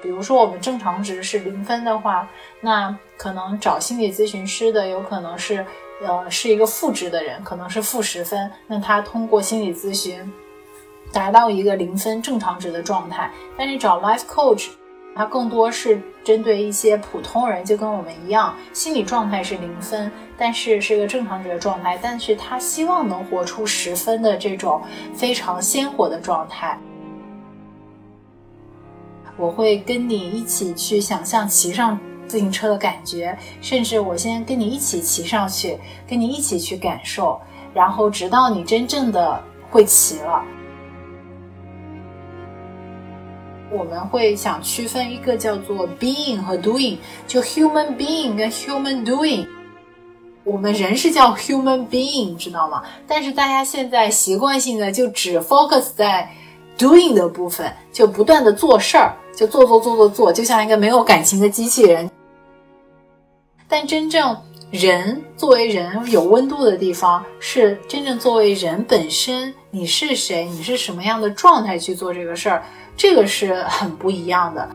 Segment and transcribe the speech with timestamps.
[0.00, 2.28] 比如说我们正常值是零分的话，
[2.60, 5.64] 那可能找心理咨询师的有可能是，
[6.06, 8.50] 呃，是一个负值的人，可能是负十分。
[8.66, 10.32] 那他通过心理咨询
[11.12, 13.30] 达到一个零分正常值的状态。
[13.56, 14.68] 但是找 life coach，
[15.16, 24.80] 他更多是针对一些普通人，就跟我们一样，心理状态是零分，但是是一个正常值的状态，但是他希望能活出十分的这种
[25.16, 26.78] 非常鲜活的状态。
[29.38, 35.78] 我会跟你一起去想象骑上自行车的感觉，甚至我先跟你一起骑上去，
[36.08, 37.40] 跟你一起去感受，
[37.72, 40.42] 然后直到你真正的会骑了。
[43.70, 49.46] 我们会想区分一个叫做 being 和 doing，就 human being 跟 human doing。
[50.42, 52.82] 我们人是叫 human being，知道吗？
[53.06, 56.28] 但是大家现在习惯性的就只 focus 在
[56.76, 59.14] doing 的部分，就不断的做事儿。
[59.38, 62.10] 就做做做做做，就像一个没有感情的机器人。
[63.68, 64.36] 但真正
[64.72, 69.54] 人作为人有温度的地方，是真正作为人本身。
[69.70, 70.46] 你是谁？
[70.46, 72.64] 你是什么样的状态去做这个事儿？
[72.96, 74.68] 这个是很不一样的。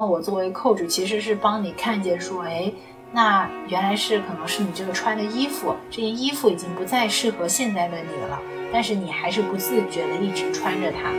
[0.00, 2.72] 那我作为 coach，其实是帮你看见说，哎，
[3.14, 8.40] 那原来是可能是你这个穿的衣服，这件衣服已经不再适合现在的你了。
[8.72, 11.12] 但是你还是不自觉的一直穿着它。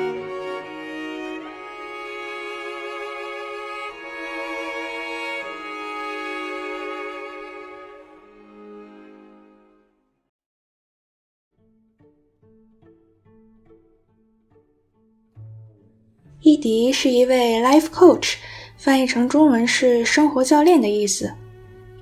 [16.42, 18.38] 伊迪是一位 life coach，
[18.78, 21.32] 翻译成中文是生活教练的意思。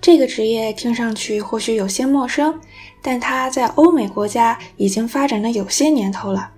[0.01, 2.59] 这个职业听上去或许有些陌生。
[3.03, 6.51] 但它在欧美国家已经发展的有些年头了。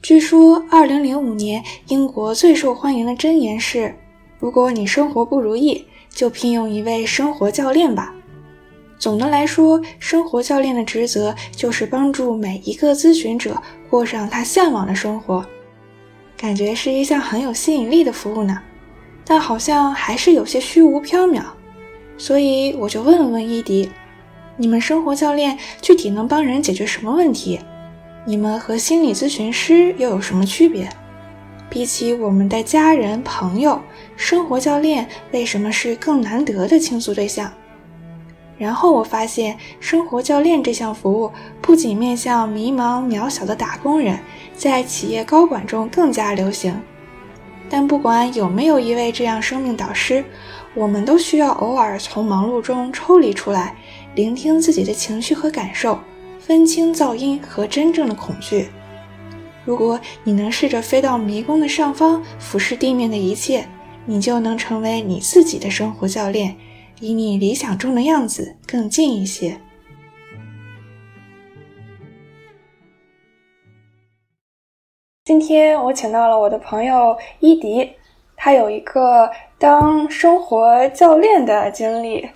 [0.00, 3.92] 据说，二零零五年英国最受欢迎的箴言是
[4.38, 8.14] ：“如果你生活不如意，就聘用一位生活教练吧。”
[9.00, 15.44] 总的来说，生活教练的职责就是帮助每一个咨询者过上他向往的生活，
[16.36, 18.62] 感觉是一项很有吸引力的服务呢。
[19.24, 21.42] 但好像还是有些虚无缥缈，
[22.16, 23.90] 所以我就问了问伊迪。
[24.56, 27.58] 你们生活教练具体能帮人解决什么问题？
[28.24, 30.88] 你们和心理咨询师又有什么区别？
[31.68, 33.80] 比起我们的家人朋友，
[34.16, 37.52] 生活教练为什么是更难得的倾诉对象？
[38.56, 44.20] 然后我发现，生活教练这项服务不仅面向迷茫渺小的打工人，
[44.54, 46.80] 在企业高管中更加流行。
[47.68, 50.24] 但不管有没有一位这样生命导师，
[50.74, 53.76] 我们都需要偶尔从忙碌中抽离出来。
[54.14, 55.98] 聆听自己的情绪和感受，
[56.38, 58.68] 分清噪音和真正的恐惧。
[59.64, 63.66] 如果你能试着飞到迷宫的上方，俯视地面的一切，
[64.04, 66.56] 你就能成为你自己的生活教练，
[67.00, 69.58] 离你理想中的样子更近一些。
[75.24, 77.90] 今天我请到了我的朋友伊迪，
[78.36, 79.28] 他有一个
[79.64, 82.28] 当生活教练的经历。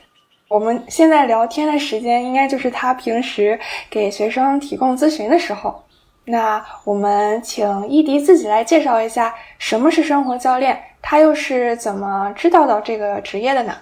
[0.49, 5.85] 我们现在聊天的时间，应该就是他平时给学生提供咨询的时候。
[6.25, 13.77] 那我们请伊迪自己来介绍一下什么是生活教练，他又是怎么知道到这个职业的呢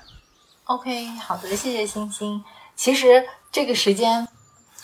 [0.65, 2.43] ？OK，好的，谢谢星星。
[2.75, 4.27] 其实这个时间。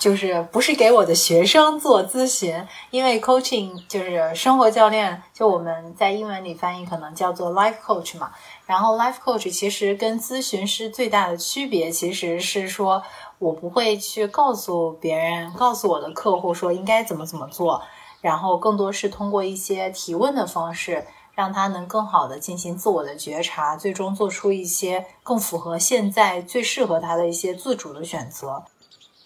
[0.02, 8.32] 就是不是给我的学生做咨询，因为 coaching 就是生活教练，就我们在英文里翻译可能叫做 life coach 嘛。
[8.66, 13.00] 然后 life coach 其实跟咨询师最大的区别，其实是说
[13.38, 17.80] 我不会去告诉别人，告诉我的客户说应该怎么怎么做，
[18.20, 28.64] 然后更多是通过一些提问的方式，让他能更好的进行自我的觉察，最终做出一些更符合现在最适合他的一些自主的选择。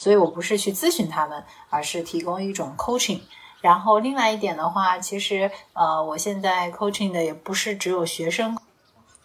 [0.06, 3.18] 所以我不是去咨询他们，而是提供一种 coaching。
[3.60, 8.56] 然后另外一点的话，其实呃，我现在 coaching 的也不是只有学生，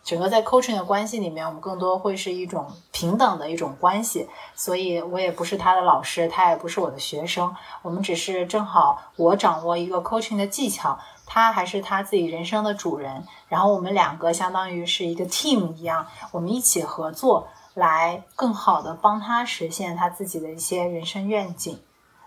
[0.04, 4.28] 整个在 coaching 的关系里面，我们更多会是一种平等的一种关系。
[4.56, 10.98] 所以我也不是他的老师，他也不是我的学生，我们只是正好我掌握一个 coaching 的技巧，
[11.28, 13.24] 他还是他自己人生的主人。
[13.48, 17.48] 然后我们两个相当于是一个 team 一样，我们一起合作。
[17.73, 21.79] 来更好的帮他实现他自己的一些人生愿景，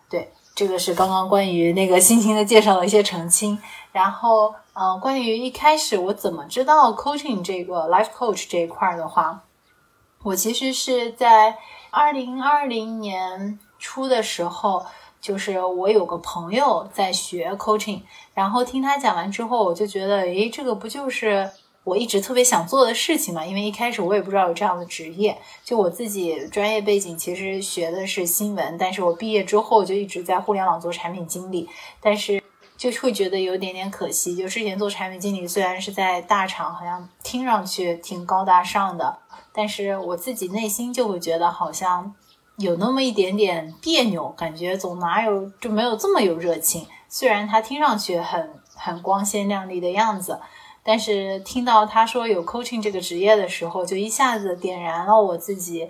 [0.08, 3.58] 对，这个是刚刚关于那个心情的介绍的一些澄清。
[3.92, 9.44] 然后，嗯，关于一开始我怎么知道 coaching 这个 life coach 这一块的话，
[10.22, 11.56] 我其实是在
[11.90, 14.84] 二零二零年初的时候
[15.20, 18.00] 就是我有个朋友在学 coaching，
[18.32, 21.50] 然后听他讲完之后，我就觉得，诶，这个不就是
[21.84, 23.46] 我一直特别想做的事情嘛？
[23.46, 31.68] 因为一开始我也不知道有这样的职业，就我自己专业背景其实学的是新闻，但是我毕业之后就一直在互联网做产品经理，
[32.00, 32.42] 但是。
[32.76, 34.34] 就会觉得有点点可惜。
[34.34, 39.16] 就之前做产品经理，虽然是在大厂，好像听上去挺高大上的，
[39.52, 42.12] 但是我自己内心就会觉得好像
[42.56, 46.84] 有那么一点点别扭，感觉总哪有就没有这么有热情。
[47.08, 50.40] 虽然他听上去很很光鲜亮丽的样子，
[50.84, 55.88] 但是听到他说有 coaching 这个职业的时候，就一下子点燃了我自己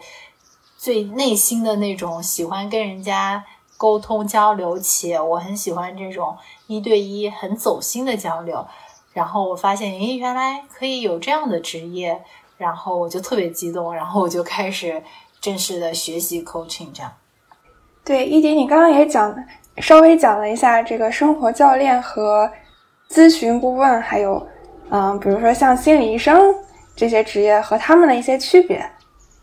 [0.79, 3.45] 最内心的那种喜欢跟人家。
[3.77, 6.35] 沟通交流，且我很喜欢这种
[6.69, 8.65] 一对一很走心的交流。
[9.13, 12.23] 然后我发现，诶，原来可以有这样的职业，
[12.57, 15.03] 然后我就特别激动，然后我就开始
[15.41, 16.93] 正式的学习 coaching。
[16.95, 17.13] 这样，
[18.05, 19.37] 对，一迪，你刚刚也讲
[19.79, 22.51] 稍微讲了一下这个生活教练和
[23.11, 24.47] 咨询顾问，还有
[24.91, 26.55] 嗯，比如说像心理医生
[26.95, 28.89] 这些职业和他们的一些区别，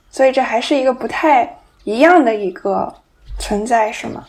[0.10, 2.94] 所以这还是一个不太一样的一个。
[3.40, 4.24] 存在是吗？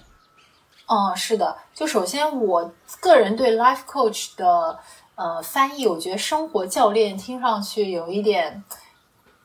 [0.87, 1.55] 嗯，是的。
[1.75, 4.79] 就首先，我个人对 life coach 的
[5.17, 8.65] 呃翻译，我觉得生活教练听上去有一点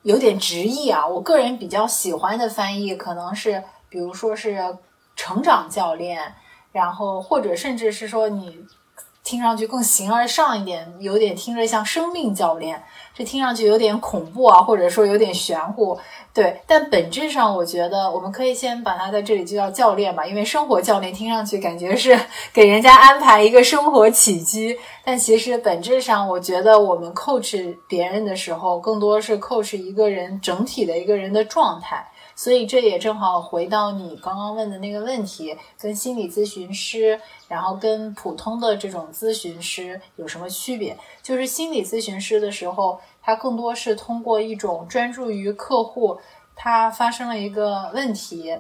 [0.04, 1.06] 有点直译啊。
[1.06, 4.78] 我个人比较喜欢的翻译，可能是比如说是
[5.18, 6.34] 成长教练，
[6.72, 8.66] 然后或者甚至是说你
[9.28, 12.82] 听上去更形而上一点，有点听着像生命教练。
[13.14, 16.00] 这听上去有点恐怖啊，或者说有点玄乎，
[16.34, 16.62] 对。
[16.66, 22.18] 但本质上，我觉得我们可以先把它在这里就叫教练吧，因为生活教练听上去感觉是
[22.54, 24.80] 给人家安排一个生活起居。
[25.04, 32.08] 但其实本质上，我觉得我们 coach 别人的时候，更多是 coach 一个人整体的一个人的状态。
[32.38, 40.96] 所以这也正好回到你刚刚问的那个问题，跟心理咨询师，然后跟普通的这种咨询师有什么区别？
[41.24, 46.20] 就是心理咨询师的时候，他更多是通过一种专注于客户，
[46.56, 48.56] 他发生了一个问题，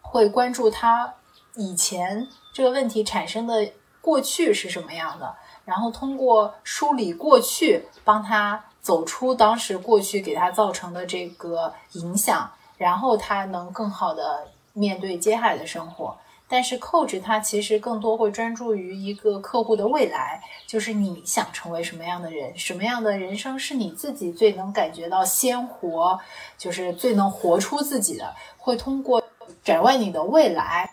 [0.00, 1.14] 会关注他
[1.56, 3.70] 以前这个问题产生的
[4.00, 5.36] 过去是什么样的，
[5.66, 12.50] 然后通过梳理过去，帮他走出当时过去给他造成的这个影响。
[12.78, 16.16] 然后他能更好的面对接下来的生活，
[16.48, 26.18] 但是 coach 他其实更多会专注于一个客户的未来，就是你想成为什么样的人，什么样的人生是你自己最能感觉到鲜活，
[26.56, 29.20] 就是最能活出自己的，会通过
[29.64, 30.88] 展望你的未来，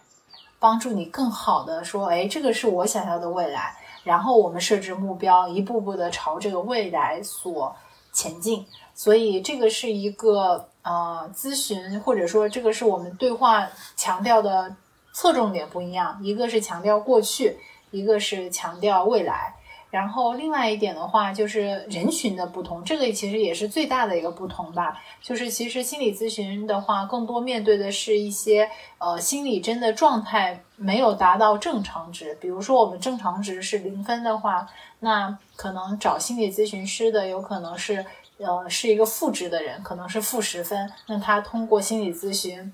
[0.58, 7.76] 帮助你更好的说，哎，这个是我想要的未来，然后我们设置目标，一步步的朝这个未来所
[8.12, 8.66] 前进，
[8.96, 10.68] 所以这个是一个。
[10.86, 14.76] 呃，咨询或者说这个是我们对话强调的
[15.12, 17.58] 侧重点不一样，一个是强调过去，
[17.90, 19.56] 一个是强调未来。
[19.90, 25.02] 然后另外一点的话，就是人群的不同，这个其实也是最大的一个不同吧。
[25.24, 32.38] 就是其实心理咨询的话，更多面对的是一些呃心理真的状态没有达到正常值。
[32.40, 34.68] 比如说我们正常值是零分的话，
[35.00, 38.06] 那可能找心理咨询师的有可能是。
[38.38, 40.92] 呃，是一个负值的人，可能是负十分。
[41.08, 42.74] 那他通过心理咨询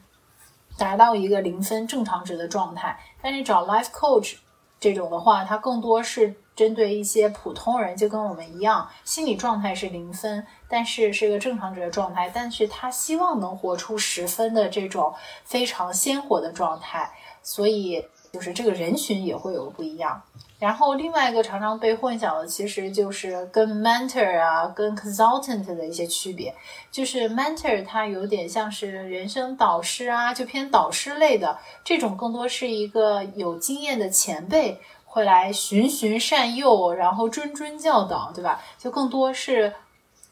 [0.78, 3.00] 达到一个零分正常值的状态。
[3.22, 4.38] 但是找 life coach
[4.80, 12.31] 这种的话，他更多是针对一些普通人，就跟我们一样，心理状态是零分，但是是一个正常值的状态。
[12.33, 17.12] 但是他希望能活出十分的这种非常鲜活的状态，
[17.44, 20.24] 所以就是这个人群也会有不一样。
[20.61, 26.53] 然后另外一个常常被混淆的，其实就是跟 mentor 啊、跟 consultant 的一些区别。
[26.91, 38.61] 就是 mentor 它有点像是人生导师啊，就偏导师类的这种，更多是一个有经验的前辈会来循循善诱，然后谆谆教导，对吧？
[38.77, 39.73] 就更多是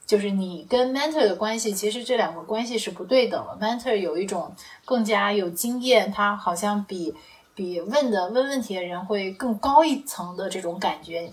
[0.06, 3.58] 就是你跟 mentor 的关系，其实这两个关系是不对等的。
[3.60, 4.54] mentor 有一种
[4.86, 7.16] 更加有经验，他好像比。
[7.60, 11.30] 比问的问问题的人会更高一层的这种感觉，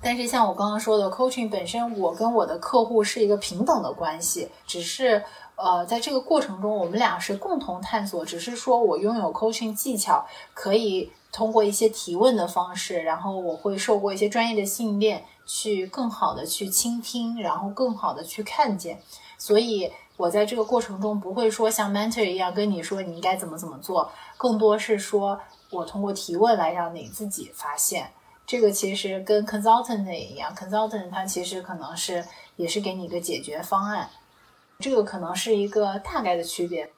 [0.00, 5.24] 但是像我刚刚说的，coaching 本身，我跟我的客户是一个平等的关系，只是
[5.56, 10.24] 呃，在这个过程中，我们俩是共同探索，只是说我拥有 coaching 技巧，
[10.54, 19.00] 可以通过一些提问的方式，然后我会受过一些专业的训练，去更好的去倾听，然后更好的去看见，
[19.36, 19.90] 所以。
[20.16, 25.40] 我在这个过程中不会说像 mentor 一样跟你说你应该怎么怎么做，更多是说
[25.70, 28.10] 我通过提问来让你自己发现。
[28.46, 32.24] 这个其实跟 consultant 也一样，consultant 它其实可能是
[32.56, 34.08] 也是给你一个解决方案，
[34.78, 36.90] 这个可能是一个大概的区别。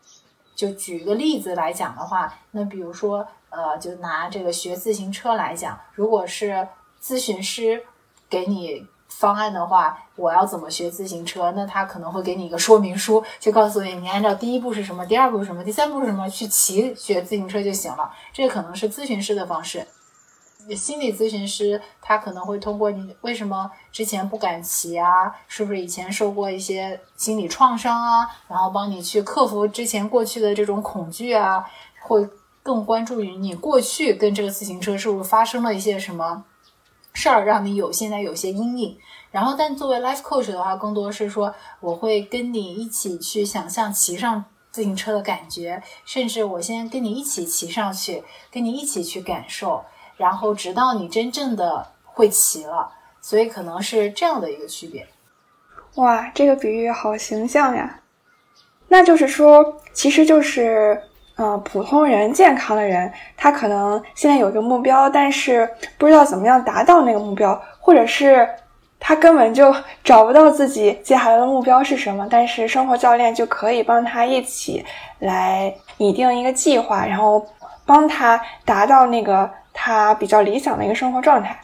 [0.55, 6.67] 就举个例子来讲的话，那比如说，呃，就拿这个学自行车来讲，如果是
[7.01, 7.85] 咨询师
[8.29, 8.87] 给你
[9.19, 11.51] 方案的话，我要怎么学自行车？
[11.57, 18.11] 那他可能会给你一个说明书，就告诉你，你按照第一步是什么，第二步是什么，第三步是什么去骑学自行车就行了。
[18.33, 19.87] 这可能是咨询师的方式。
[20.77, 31.65] 心理咨询师他可能会通过你为什么之前不敢骑啊，是不是以前受过一些心理创伤啊，然后帮你去克服之前过去的这种恐惧啊，
[32.03, 32.29] 会
[32.65, 36.45] 更关注于你过去跟这个自行车是不是发生了一些什么
[37.17, 38.99] 事儿，让你有现在有些阴影。
[39.31, 49.83] 然后，但作为 life coach 的话，更多是说我会跟你一起去想象骑上自行车的感觉，甚至我先跟你一起骑上去，跟你一起去感受。
[50.19, 55.07] 然后直到你真正的会骑了，所以可能是这样的一个区别。
[55.95, 58.01] 哇，这个比喻好形象呀！
[58.89, 61.03] 那就是说，其实就是，
[61.37, 68.49] 呃，普通人、健康的人，他可能现在有一个目标，但是不知道怎么样达到那个目标，或者是
[68.99, 72.27] 他根本就 找不到自己接下来的目标是什么。
[72.31, 74.85] 但是生活教练就可以帮他一起
[75.19, 77.47] 来拟定一个计划，然后
[77.85, 79.51] 帮他达到那个。
[79.79, 81.55] 他比较理想的一个生活状态，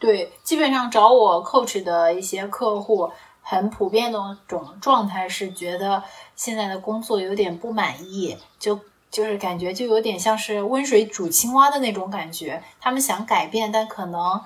[0.00, 3.06] 对，基本上找我 coach 的一些客户，
[3.50, 6.02] 很普遍的种状态是觉得
[6.36, 8.78] 现在的工作有点不满意，就
[9.10, 12.62] 就是感觉就有点像是温水煮青蛙的那种感觉。
[12.78, 14.38] 他们想改变，但可能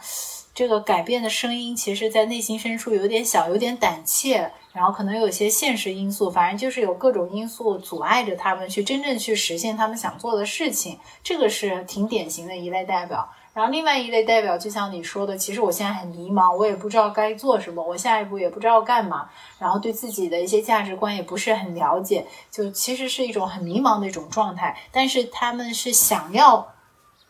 [0.55, 4.53] 这个改变的声音，其实在内心深处有点小，有点胆怯。
[4.73, 13.29] 然后可能有些现实因素，反正就是有各种因素阻碍着他们去真正去实现他们想做的事情，这个是挺典型的一类代表。
[13.55, 19.29] 然后另外一类代表，就像你说的，其实我现在很迷茫，我也不知道该做什么，我下一步也不知道干嘛，
[19.59, 24.77] 然后对自己的一些价值观也不是很了解，就其实是一种很迷茫的一种状态。
[24.91, 26.67] 但是他们是想要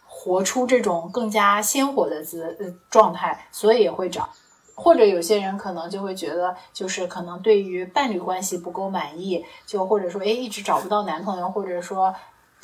[0.07, 4.29] 活出这种更加鲜活的姿呃状态，所以也会找。
[4.75, 12.13] 或者有些人可能就会觉得，就是可能对于伴侣关系不够满意，就或者说，哎，一直找不到男朋友，或者说，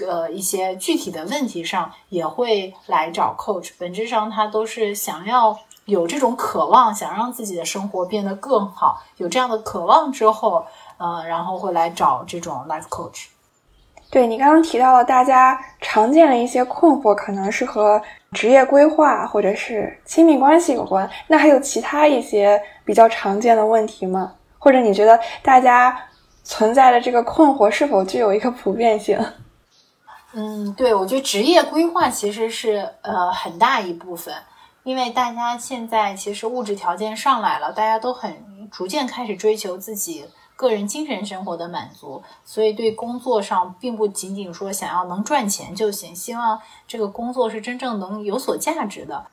[0.07, 3.71] 呃，一些具体的问题上也会来找 coach。
[3.79, 10.65] 本质上，他都是想要有这种渴望，想让自己的生活变得更好，有这样的渴望之后，
[10.99, 13.27] 呃，然后会来找这种 life coach。
[14.11, 18.01] 对你刚刚提到了大家常见的一些困惑，可能是和
[18.33, 21.09] 职业规划或者是亲密关系有关。
[21.27, 24.33] 那还有其他一些比较常见的问题吗？
[24.59, 25.95] 或者你觉得大家
[26.43, 29.19] 存在的这个困惑是否具有一个普遍性？
[30.41, 34.33] 嗯，对，我觉得职业规划其实是呃很大一部分，
[34.85, 40.27] 因为大家现在其实物质条件上来了，大家都很逐渐开始追求自己。
[40.55, 49.27] 个人精神生活的满足，所以对工作上并不仅仅说想要能赚钱就行，希望这个工作是真正能有所价值的，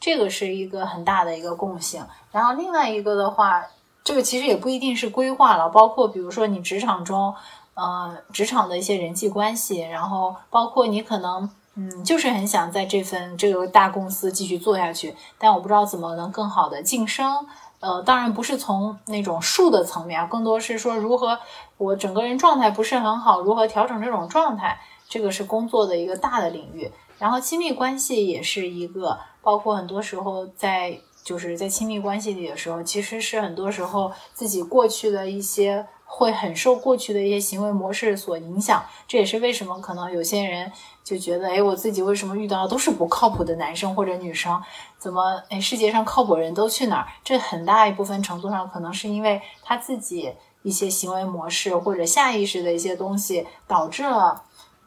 [0.00, 2.04] 这个是一个很大的一个共性。
[2.32, 3.66] 然后另外一个的话，
[4.04, 7.34] 这个其实也不一定是规划了，包括比如说你职场中，
[7.74, 17.46] 呃，职场的一些人际关系，然后包括你可能，嗯，就是很想在这份这个大公司继续做下去，但我不知道怎么能更好的晋升。
[17.78, 21.38] 呃，当然不是从那种术的层面，更多是说如何
[21.78, 26.90] 我整个人状态不是很好，如何调整这种状态，这个是工作的一个大的领域。
[27.18, 38.84] 然后亲密关系也是一个，包括很多时候在就是在亲密关系里的时候，其实是很多时候自己过去的一些会很受过去的一些行为模式所影响。
[39.06, 40.70] 这也是为什么可能有些人
[41.04, 44.60] 就觉得，哎，我自己为什么遇到都是不靠谱的男生或者女生？
[44.98, 45.40] 怎么？
[45.48, 47.06] 哎，世界上靠谱人都去哪儿？
[47.24, 54.42] 这很大一部分程度上，可能是因为他自己一些行为模式或者下意识的一些东西，导致了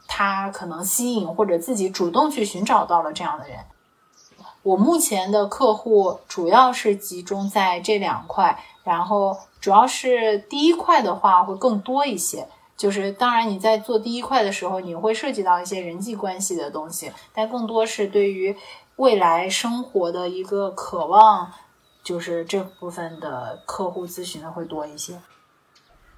[0.08, 3.58] 他可能吸引或者自己主动去寻找到了这样的人。
[4.62, 12.46] 我目前的客户主要是集中在这两块，然后主要是第一块的话会更多一些。
[12.76, 18.54] 就是当然你在做第一块的时候，你会涉及到一些人际关系的东西，但更多是对于。
[18.98, 21.52] 未来生活的一个渴望，
[22.04, 25.20] 就是这部分的客户咨询的会多一些。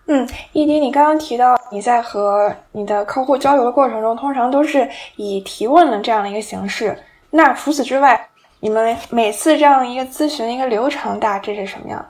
[0.07, 7.01] 嗯，易迪，你刚刚提到你在和你的客户交流的过程中，通常都是以提问的这样的一个形式。
[7.29, 12.05] 那除此之外，你们每次这样一个咨询的一个流程大致是什么样？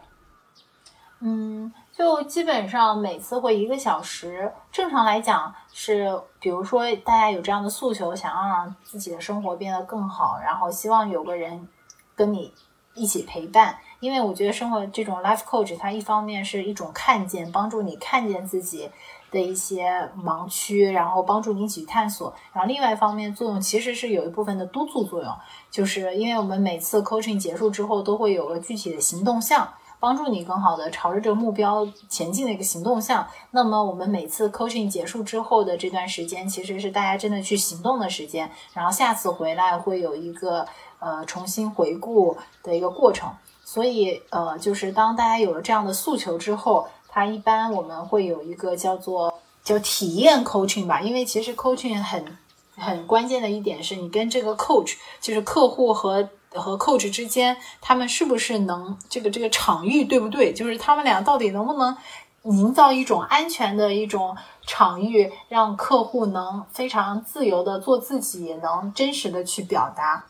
[1.20, 1.72] 嗯。
[1.92, 11.70] 就基本上每次会一个小时，正常来讲是，比如说大家有这样的诉求，想要让自己的生活变得更好，然后希望有个人
[12.14, 12.54] 跟你
[12.94, 13.78] 一起陪伴。
[14.02, 18.92] 因为我觉得生活这种 life coach，它一方面是一种看见，帮助你看见自己
[19.32, 22.36] 的一些盲区，然后帮助你一起探索。
[22.52, 25.34] 然后另外一方面作用其实是有一部分的督促作用，
[25.72, 29.66] 就是因为我们每次 coaching 结束之后都会有个具体的行动项。
[30.00, 33.28] 帮助你更好的朝着这个目标前进的一个行动项。
[33.52, 38.52] 那么我们每次 coaching 结束之后的这段时间，其实是大家真的去行动的时间。
[38.74, 40.68] 然后下次回来会有一个
[41.00, 43.32] 呃重新回顾的一个过程。
[43.64, 49.34] 所以呃，就是当大家有了这样的诉求之后，它一般我们会有一个叫做
[49.64, 51.02] 叫体验 coaching 吧。
[51.02, 52.38] 因为其实 coaching 很
[52.76, 56.30] 很关键的一点是你跟这个 coach 就是客户和。
[56.60, 60.54] 和 coach 之间，他们是不是能这个这个场域对不对？
[60.54, 61.96] 就是他们俩到底能不能
[62.44, 64.36] 营造一种安全的一种
[64.68, 70.26] 场域，让客户能非常自由的做自己，也能真实的去表达。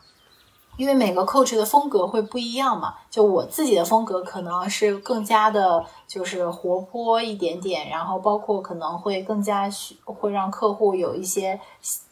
[0.76, 2.94] 因为每个 coach 的风格会不一样嘛。
[3.10, 9.70] 就我自己的风格可能是更加的，就是活泼一点点，然后包括可能会更加
[10.04, 11.58] 会让客户有一些。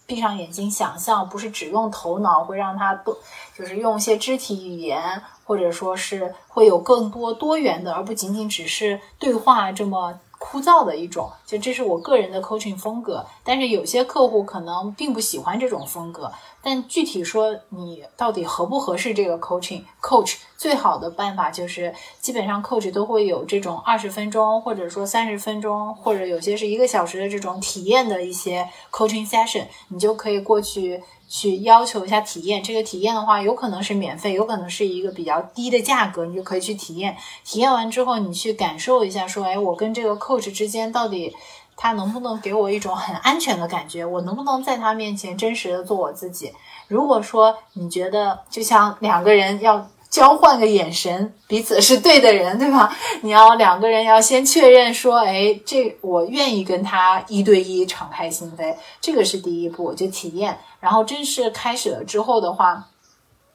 [0.07, 3.17] 闭上眼睛想象，不是只用头脑，会让他多，
[3.57, 10.19] 就是用一些肢体语言，或者说是会有更多多元的，而不仅仅只是对话这么。
[10.37, 16.31] 枯燥的一种，就这是我个人的 coaching 风格，但是有些客户可能并不喜欢这种风格。
[16.65, 31.03] 但具体说你到底合不合适这个 coaching coach，最好的办法就是基本上 coach 都会有这种二十分钟，或者说三十分钟，或者有些是一个小时的这种体验的一些 coaching session，你就可以过去。
[31.27, 37.17] 去要求一下体验，这个体验的话，有可能是免费，有可能是一个比较低的价格，你就可以去体验。
[37.45, 41.35] 体验完之后，你去感受一下，说，哎，我跟这个 coach 之间到底
[41.77, 44.05] 他能不能给我一种很安全的感觉？
[44.05, 46.53] 我能不能在他面前真实的做我自己？
[46.89, 49.87] 如果说你觉得就像两个人要。
[50.11, 52.97] 交换个眼神，彼此是对的人，对吧？
[53.23, 60.57] 你要两个人要先确认说，哎，这我愿意跟他一对一敞开心扉，这个是第一步，就体验。
[60.79, 62.87] 然后正式开始了之后的话，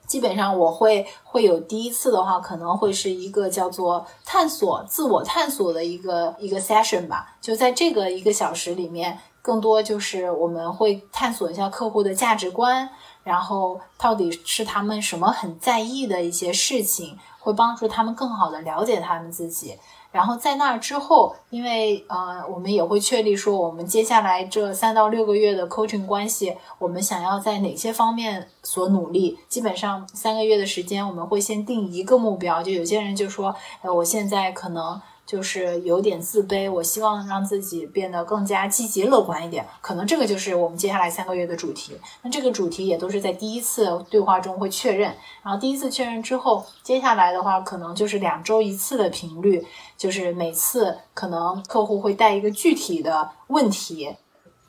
[0.09, 7.37] 基本上我会会有第一次的话，可能会是一个叫做探索、自我探索的一个一个 session 吧。
[7.39, 12.89] 就在这个一个小时里面，更多就是我们会探索一下客户的价值观。
[13.23, 19.77] 然后到底是他们什么很在意的一些事情，会帮助他们更好的了解他们自己。
[20.11, 29.37] 然后在那之后，因为呃，我们也会确立说，我们接下来这三到六个月的 coaching 关系，我们想要在哪些方面所努力。
[29.47, 32.63] 基本上三个月的时间，我们会先定一个目标。
[32.63, 34.99] 就有些人就说，呃，我现在可能。
[35.29, 39.63] 就是有点自卑，我希望让自己变得更加积极乐观一点。
[39.79, 41.95] 可能这个就是我们接下来三个月的主题。
[42.23, 49.63] 那这个主题也都是在第一次对话中会确认，然后第一次确认之后，接下来的话可能就是两周一次的频率，
[49.95, 54.15] 就是每次可能客户会带一个具体的问题。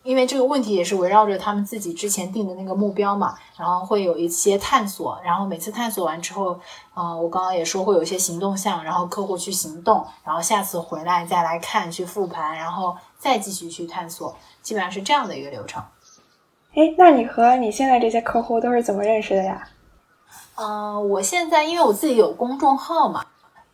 [0.03, 6.59] 因为这个问题也是围绕着他们自己之前定的那个目标嘛，然后会有一些探索，然后每次探索完之后，
[6.97, 15.83] 嗯，我刚刚也说会有一些行动项，然后客户去行动，然后下次回来再来看去复盘，然后再继续去探索，基本上是这样的一个流程。
[16.75, 19.69] 哎，那你和你现在这些客户都是怎么认识的呀？
[20.55, 23.23] 嗯，我现在因为我自己有公众号嘛，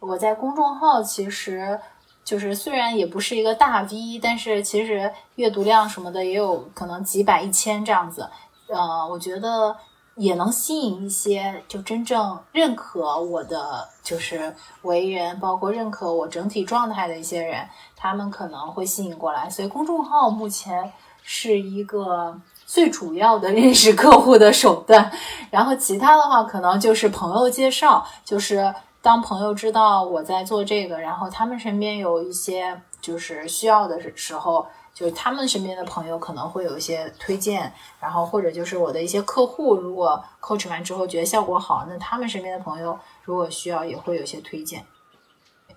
[0.00, 1.78] 我在公众号其实。
[2.26, 8.28] 就是虽然也不是一个大 V，但是其实阅读量什么的也有可能几百、一千这样子。
[8.66, 9.76] 呃，我觉得
[10.16, 19.48] 也能吸引一些就真正认可我的就是为人，包括认可我整体状态的一些人，他们可能会吸引过来。
[19.48, 22.36] 所以公众号目前是一个
[22.66, 25.12] 最主要的认识客户的手段。
[25.52, 28.74] 然后其他的话，可能就是朋友介绍，就是。
[29.06, 44.84] 当朋友知道我在做这个，然后他们身边有一些就是需要的时候，就是他们身边的朋友可能会有一些推荐，然后或者就是我的一些客户，如果 coach 完之后觉得效果好，那他们身边的朋友如果需要也会有些推荐。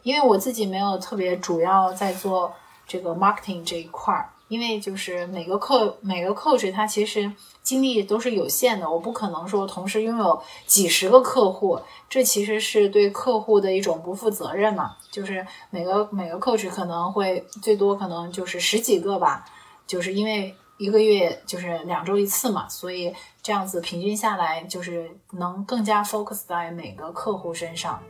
[0.01, 2.51] 因为我自己没有特别主要在做
[2.87, 4.31] 这个 marketing 这一块儿。
[4.49, 7.31] 因为就是每个客每个 coach 他其实
[7.63, 14.97] 精力都是有限的，我不可能说同时拥有几十个客户，这其实是对客户的一种不负责任嘛。
[15.09, 19.45] 就是每个每个 coach 可能会最多可能就是十几个吧，
[19.87, 28.01] 就是因为一个月就是两周一次嘛，所以这样子平均下来就是能更加 focus 在每个客户身上。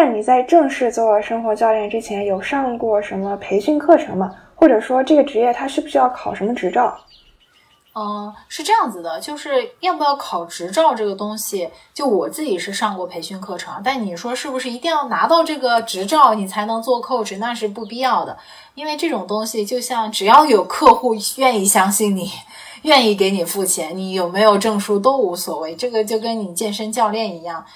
[0.00, 4.32] 那你在正式做生活教练之前，有上过什么培训课程吗？
[4.54, 6.96] 或者说，这个职业它需不需要考什么执照？
[7.96, 17.36] 嗯，是这样子的，就是要不要考执照这个东西，就我自己是上过培训课程，但你说是不是一定要拿到这个执照你才能做 coach？
[17.38, 18.38] 那是不必要的，
[18.76, 22.30] 因为这种东西就像只要有客户愿意相信你，
[22.82, 25.74] 愿意给你付钱，你有没有证书都无所谓。
[25.74, 27.66] 这个就跟你健身教练一样，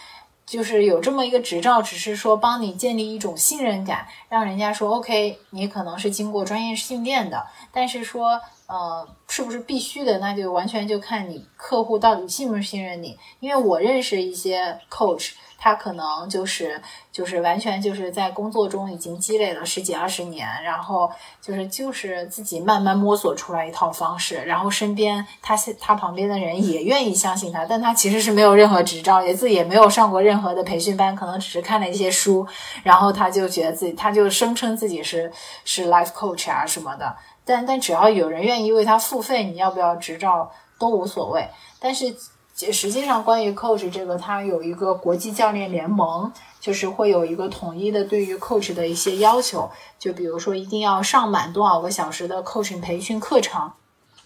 [0.52, 8.38] 就是有这么一个执照，只是说帮你建立一种信任感，让人家说 OK，你可能是经过专业训练的，但是说。
[8.68, 10.18] 呃，是不是必须的？
[10.18, 13.18] 那就完全就看你客户到底信不信任你。
[13.40, 16.78] 因为我认识一些 coach，他可能就是
[17.10, 32.46] 就是完全就是在工作中已经积累了十几二十年，然后就是就是自己慢慢摸索出来一套方式，然后身边他他旁边的人也愿意相信他，但他其实是没有任何执照，也自己也没有上过任何的培训班，可能只是看了一些书，
[32.82, 35.32] 然后他就觉得自己他就声称自己是
[35.64, 37.16] 是 life coach 啊什么的。
[37.44, 41.48] 但但只要有人愿意为他付费，你要不要执照都无所谓。
[41.80, 42.14] 但是
[42.54, 49.68] 实际上，关于 coach 这个，它有一个国际教练联盟，就是会有一个统一的对于 coach 的一些要求。
[49.98, 53.72] 就比如说，一定要上满多少个小时的 coaching 培训课程，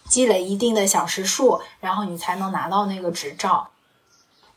[0.05, 3.69] 积累一定的小时数，然后你才能拿到那个执照。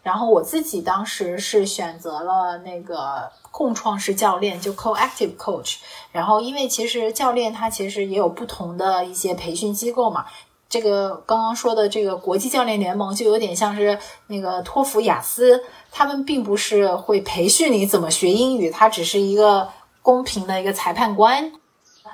[0.02, 5.76] 然后我自己当时是选择了那个共创式教练，就 co-active coach。
[6.10, 10.24] 然后因为其实教练他其实也有不同的一些培训机构嘛。
[10.68, 19.68] 这个刚刚说的这个国际教练联盟就有点像是那个托福、雅思，他们并不是会培训你怎么学英语，它只是一个
[20.00, 21.52] 公平的一个裁判官。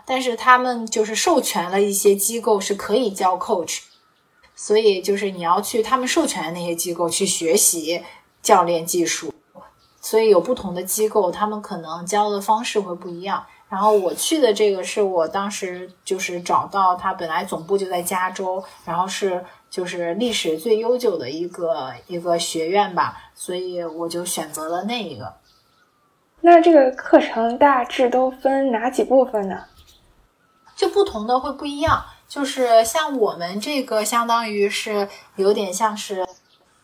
[0.06, 3.80] 但是他们就是授权了一些机构是可以教 coach。
[4.56, 8.02] 所以就是你要去他们授权的那些机构去学习
[8.42, 9.32] 教练技术，
[10.00, 13.44] 所以有不同的机构，他们可能教的方式会不一样。
[13.68, 25.34] 然后我去的这个是我当时就是找到他本来总部就在加州，然后是就是历史最悠久的一个一个学院吧，所以我就选择了那一个。
[26.40, 29.64] 那这个课程大致都分哪几部分呢？
[30.76, 32.04] 就不同的会不一样。
[32.28, 36.26] 就是像我们这个，相当于是有点像是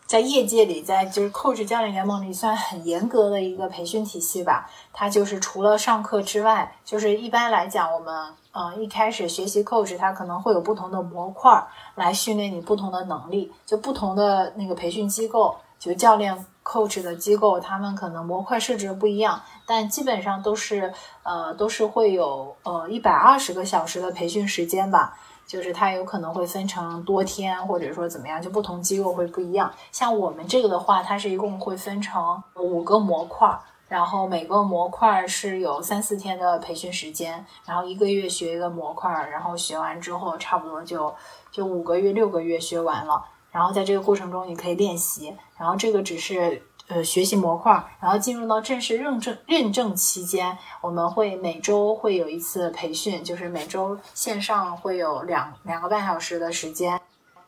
[0.05, 4.69] 在业界里，在就是 coach 教练联盟里算很严格的一个培训体系吧。
[4.93, 11.61] 它就是除了上课之外，就是一般来讲，我们嗯一开始学习 coach，它可能会有不同的模块
[11.95, 13.51] 来训练你不同的能力。
[13.65, 25.17] 就不同的那个培训机构，就教练 coach 的机构，他们可能模块设置的不一样，但基本上都是呃都是会有呃一百二十个小时的培训时间吧。
[25.53, 29.71] 就是它有可能会分成多天，或者说怎么样，就不同机构会不一样。
[29.91, 33.55] 像我们这个的话，它是一共会分成五个模块，
[33.87, 41.13] 然后每个模块是有三四天的培训时间，然后一个月学一个模块，然后学完之后差不多就
[41.51, 43.23] 就五个月、六个月学完了。
[43.51, 46.63] 然后在这个过程中你可以练习，然后这个只是。
[46.89, 56.99] 呃，学习模块，然后进入到正式认证认证期间，我们会每周会有一次培训，就是每周线上会有两两个半小时的时间，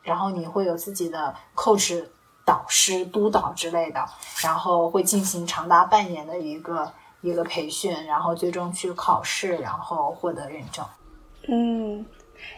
[0.02, 2.02] 然后你会有自己的 coach
[2.46, 4.02] 导师督导之类的，
[4.42, 10.84] 然后会进行长达半年的一个一个培训，然后最终去考试，然后获得认证。
[11.48, 12.06] 嗯，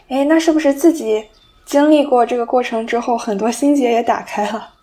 [0.09, 1.29] 哎，那是不是自己
[1.65, 4.75] 经历过这个过程之后，很多心结也打开了？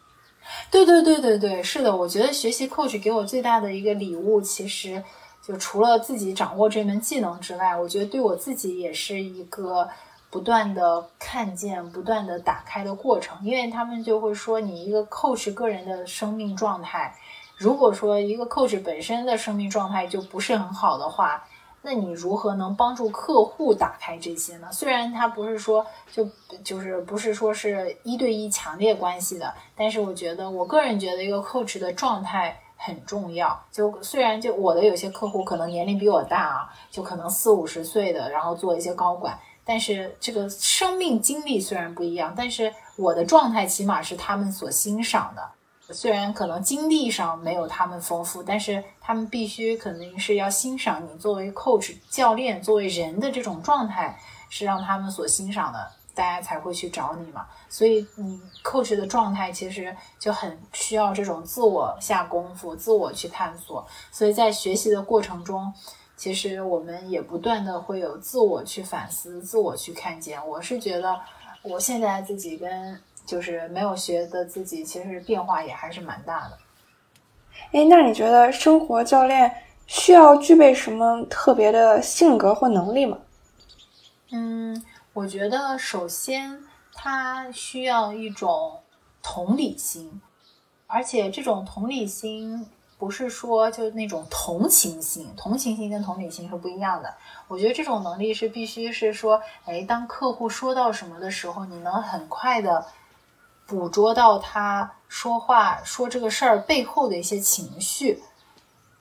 [0.72, 5.04] 对对对对对，是的，我觉得学习 coach 给我最大的一个礼物，其实
[5.42, 9.88] 就除了自己掌握这门技能之外，我觉得对我自己也是一个
[10.30, 13.38] 不断的看见、不断的打开的过程。
[13.44, 17.16] 因为他们就会说，你一个 coach 个人的生命状态，
[17.58, 21.44] 如果说一个 coach 本身的生命状态就不是很好的话。
[21.86, 24.68] 那你如何能帮助客户打开这些呢？
[24.72, 26.28] 虽然他不是说就
[26.64, 33.64] 就是不是说是一对一强烈关系的，但是我觉得我个人觉得一个 coach 的状态很重要。
[33.72, 45.52] 就虽然就我的有些客户可能年龄比我大啊，就可能四五十岁的，然后做一些高管，但是这个生命经历虽然不一样，但是我的状态起码是他们所欣赏的。
[45.92, 54.20] 虽然可能经历上没有他们丰富，但是他们必须肯定是要欣赏你作为 coach 教练作为人的这种状态，
[54.50, 57.46] 是让他们所欣赏的，大家才会去找你嘛。
[57.70, 63.86] 所以你 coach 的状态其实就很需要这种自我下功夫、自我去探索。
[64.12, 65.72] 所以在学习的过程中，
[66.18, 70.46] 其实我们也不断的会有自我去反思、自我去看见。
[70.48, 71.20] 我是觉得
[71.62, 73.00] 我现在自己跟。
[73.26, 76.58] 就是没有学的自己，其实变化也还是蛮大的。
[77.72, 79.52] 哎，那你觉得生活教练
[79.88, 83.18] 需要具备什么特别的性格或能力吗？
[84.32, 84.84] 嗯，
[85.14, 88.80] 我觉得首先他需要一种
[89.22, 90.22] 同理心，
[90.88, 97.14] 而且这种同理心不是说就那种同情心，同情心跟同理心是不一样的。
[97.48, 102.86] 我觉得这种能力是必须是说，哎，当客户说到什么的时候，你能很快的
[103.66, 108.22] 捕捉到他说话说这个事儿背后的一些情绪。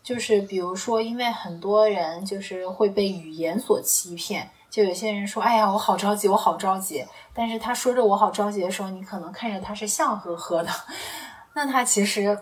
[0.03, 10.69] 就是比如说，因为很多人就是会被语言所欺骗，就有些人说：“哎呀，我好着急，我好着急。”但是他说着“我好着急”的时候，你可能看着他是笑呵呵的，
[11.55, 12.39] 那他其实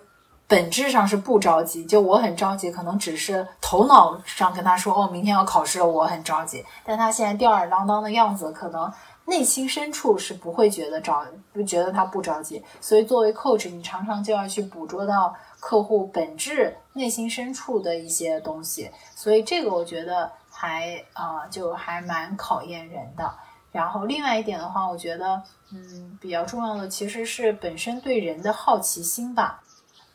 [0.48, 1.84] 本质上是不着急。
[1.84, 8.92] 就我很着急，可能只是头脑上跟他说：“哦，明天要考试了，我很着急。”但他现在吊儿郎当的样子，可能
[9.26, 12.62] 内心深处是不会觉得着，不觉得他不着急。
[12.80, 15.34] 所以作为 coach，你常常就要去捕捉到。
[15.60, 23.32] 客户本质内心深处的一些东西，所以这个我觉得还啊，就还蛮考验人的。
[23.70, 25.40] 然后另外一点的话，我觉得
[25.72, 29.62] 嗯，比较重要的其实是本身对人的好奇心吧。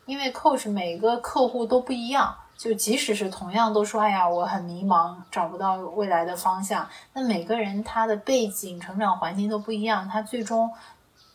[0.04, 10.68] 因为 coach 每个客户都不一样，就即使是同样都说，哎呀，我很迷茫，找不到未来的方向，那每个人他的背景、成长环境都不一样，他最终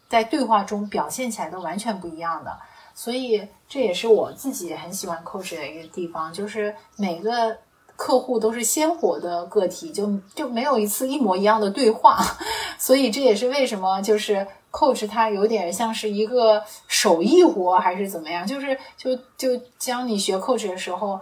[0.10, 2.60] 在对话中表现起来都完全不一样的。
[2.94, 7.58] 所以这也是我自己很喜欢 coach 的一个地方，就是每个
[7.96, 12.20] 客户都是鲜活的个体，就就没有一次一模一样的对话。
[12.78, 21.20] 所以这也是为什么就是 coach 他有点像是一个手艺活还是怎么样，就是就就教你学 coach 的时候，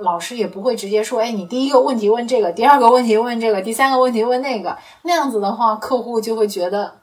[0.00, 6.94] 老师也不会直接说，哎，你第一个问题问这个，第二个问题问这个，第三个问题问那个，那样子的话，客户就会觉得。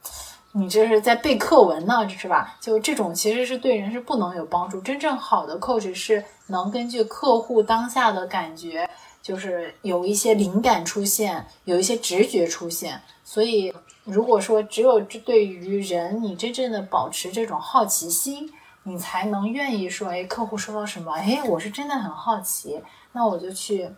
[0.54, 2.58] 你这是在背课文呢，是吧？
[2.60, 4.82] 就这种其实是对人是不能有帮助。
[4.82, 8.90] 真正好的 coach 是能根据客户当下的感觉，
[9.22, 13.00] 就是有一些灵感出现，有一些直觉出现。
[13.24, 13.72] 所以，
[14.08, 18.50] 如果说只有这对于人，你真正的保持这种好奇心，
[18.84, 23.92] 你才能愿意说，哎，客户说到什么，哎，我是真的很好奇，那我就去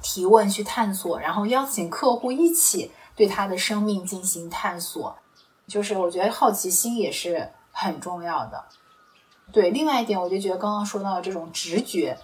[0.00, 5.16] 提问、去探索，然后邀请客户一起对他的生命进行探索。
[5.66, 8.64] 就是我觉得好奇心也是很重要的，
[9.50, 9.70] 对。
[9.70, 12.16] 另外一点，我就觉得刚刚说到的这种直觉，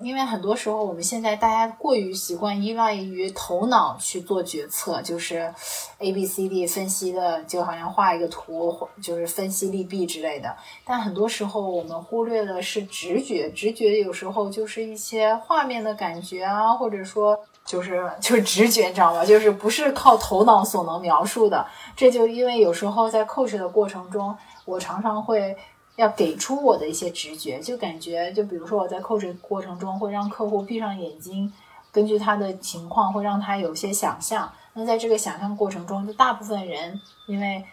[0.00, 5.52] 因为很多时候我们现在大家过于习惯依赖于头脑去做决策，就是
[5.98, 10.54] A B C D 分析的，就好像画一个图，就是分析利弊之类的。
[10.84, 17.38] 但很多时候我们忽略的是直觉，直觉有时候就是一些画面的感觉啊，或者说。
[17.68, 19.22] 就是就是直觉，你知道吗？
[19.22, 21.66] 就是不是靠头脑所能描述的。
[21.94, 25.54] 这就因为有时候在 coach 的过程中，我常常会
[25.98, 31.52] 要给出我的一些直觉，就感觉，就比如说我在控制过程中会让客户闭上眼睛，
[31.92, 34.50] 根据他的情况会让他有些想象。
[34.74, 37.64] 那在这个想象过程中，就大部分人因为。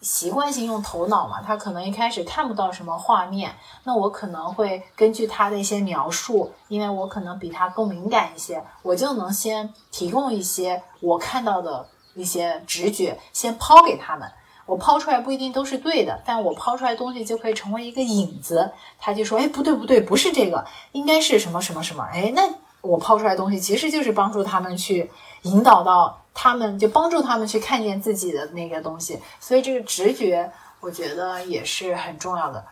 [0.00, 3.50] 习惯性用头脑嘛，他可能一开始看不到什么画面，
[3.82, 14.30] 那我可能会根据他的一些描述，因为我可能比他更敏感一些，我就能先提供一些我看到的一些直觉，先抛给他们。
[14.68, 18.70] 我抛出来不一定都是对的，但我抛出来东西就可以成为一个引子。
[19.00, 22.42] 他就说：“哎，不对不对，不是这个，应该是什么什么什么。”哎，那
[22.82, 25.10] 我抛出来东西其实就是帮助他们去
[25.42, 26.20] 引导到。
[26.40, 32.64] 他们就帮助他们去看见自己的那个东西，所以这个直觉，我觉得也是很重要的。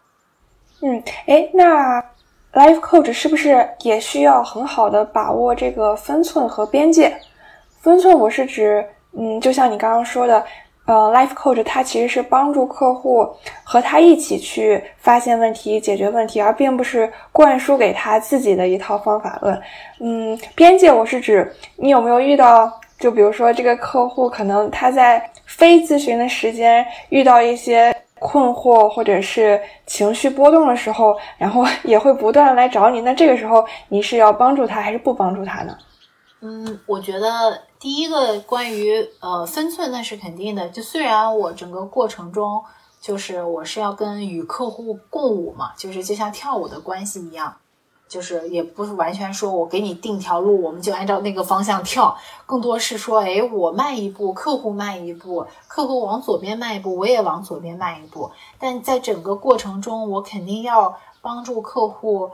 [0.82, 2.00] 嗯，哎，那
[2.52, 7.20] life coach 是不是也需要很好的把握这个分寸和边界？
[7.80, 10.46] 分寸，我是指，嗯，就像你刚刚说的，
[10.86, 13.28] 呃，life coach 它其实是帮助客户
[13.64, 19.60] 和他一起去发现问题、解决问题，而并不是灌输给他自己的一套方法论。
[20.00, 22.72] 嗯，边界，我是指你有没有遇到？
[22.98, 33.02] 就比如说，这个客户可能他在非咨询的时间遇到一些困惑或者是情绪波动的时候，然后 也会不断来找你。
[33.02, 35.76] 那这个时候你是要帮助他还是不帮助他呢？
[36.40, 40.68] 嗯，我觉得第一个关于呃分寸那是肯定的。
[40.68, 42.62] 就虽然我整个过程中
[43.00, 47.56] 就是我是要跟与客户共舞嘛，就是就像跳舞的关系一样。
[48.08, 58.30] 就是也不是完全说我给你定条路，我们就按照那个方向跳，更多是说，哎，我迈一步，客户迈一步，客户往左边迈一步，我也往左边迈一步。
[58.60, 62.30] 但在整个过程中，我肯定要帮助客户，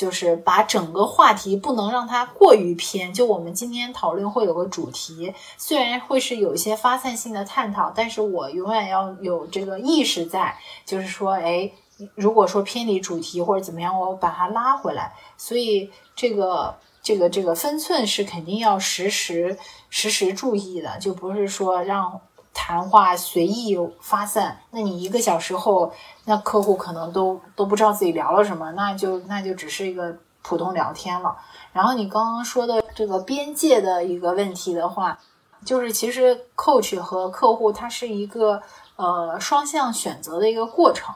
[0.00, 3.12] 就是把整个话题不能让它过于偏。
[3.12, 11.70] 就我们今天讨论会有个主题，虽然会是有一些发散性的探讨，但是我永远要有这个意识在，就是说，哎。
[12.14, 15.12] 如果说偏离主题或者怎么样，我把它拉回来。
[15.36, 19.58] 所以这个这个这个分寸是肯定要时时
[19.90, 22.18] 时时注意的，就不是说让。
[22.62, 25.90] 谈话随意发散，那你一个小时后，
[26.26, 31.34] 那客户可能都都不知道自己聊了什么，那就那就只是一个普通聊天了。
[31.72, 35.18] 然后你刚刚说的这个边界的一个问题的话，
[35.64, 38.62] 就是其实 coach 和客户它是一个
[38.96, 41.14] 呃双向选择的一个过程，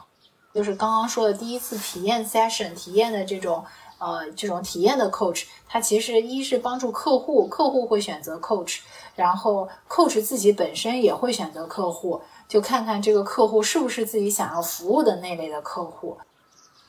[0.51, 3.63] 就是刚刚说的第一次体验 session 体验的这种。
[3.97, 8.79] 呃，这种体验的 coach，他其实一是帮助客户，客户会选择 coach，
[9.15, 16.17] 然后 coach 自己本身也会选择客户，就看看这个客户是不是自己想要服务的那类的客户。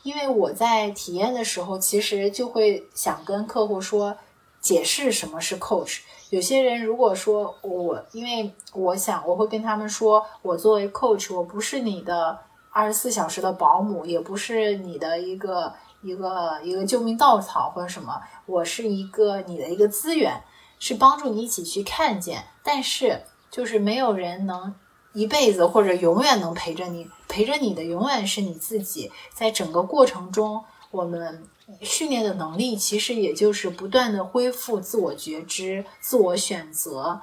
[0.03, 4.17] 因为我在体验的时候，其实就会想跟客户说，
[4.61, 6.01] 解释什么是 coach。
[6.31, 12.39] 有些人如果说我，因为我想我会跟他们说，我作为 coach，我不是你的
[12.71, 15.73] 二十四小时的保姆，也不是你的一个。
[16.03, 20.41] 一个一个救命稻草或者什么，我是一个你的一个资源，
[20.79, 22.45] 是帮助你一起去看见。
[22.63, 24.75] 但是就是没有人能
[25.13, 29.11] 一辈子或者永远能陪着你，陪着你的永远是你自己。
[29.33, 31.45] 在整个过程中，我们
[31.81, 37.23] 训练的能力其实也就是不断的恢复自我觉知、自我选择，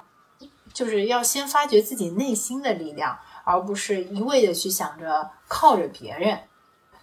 [0.72, 6.40] 就是要先发掘自己内心的力量，而不是一味的去想着靠着别人。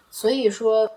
[0.09, 0.89] 所以说。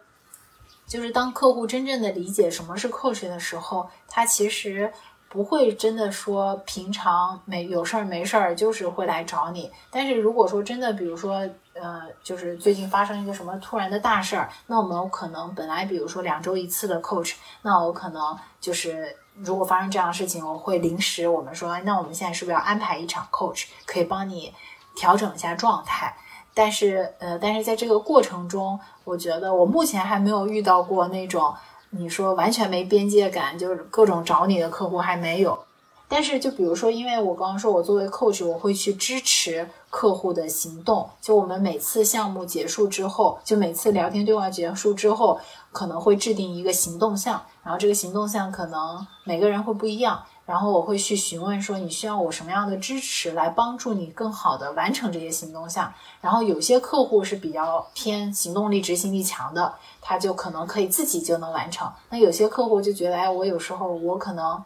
[0.86, 4.92] 就是当客户真正的理解什么是 coach 的时候，他其实
[5.34, 9.68] 不会真的说平常没有事儿没事儿就是会来找你。
[9.90, 11.38] 但是如果说真的，比如说
[11.72, 24.54] 呃，就是最近发生一个什么突然的大事儿，那我们可能本来比如说两周一次的 coach，那我可能就是如果发生这样的事情，我会临时我们说，那我们现在是不是要安排一场 coach，可以帮你
[24.94, 26.16] 调整一下状态？
[26.56, 31.52] 但是，呃，但是在这个过程中，我觉得我目前还没有遇到过那种
[31.96, 35.58] 你说完全没边界感，就是各种找你的客户还没有。
[36.06, 41.08] 但是，就比如说，因为我刚刚说我作为 coach，我会去支持客户的行动。
[41.20, 45.40] 就我们每次项目结束之后，就每次聊天对话结束之后，
[45.72, 50.22] 可能会制定一个行动项，然后这个行动项可能每个人会不一样。
[50.46, 55.90] 然后我会去询问说你需要我什么样的支持来帮助你更好的完成这些行动项。
[56.20, 59.74] 然后有些客户是比较偏行动力、执行力强的，
[60.06, 61.90] 他就可能可以自己就能完成。
[62.10, 64.62] 那有些客户就觉得，哎，我有时候我可能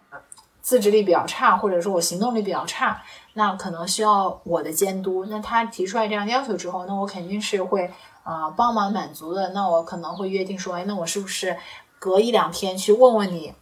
[0.60, 3.00] 自制力比较差，或者说我行动力比较差，
[3.34, 5.24] 那可能需要我的监督。
[5.26, 7.88] 那他提出来这样要求之后，那我肯定是会
[8.24, 9.50] 啊帮忙满足的。
[9.50, 11.56] 那我可能会约定说，哎，那我是不是
[12.00, 13.54] 隔一两天去问问你？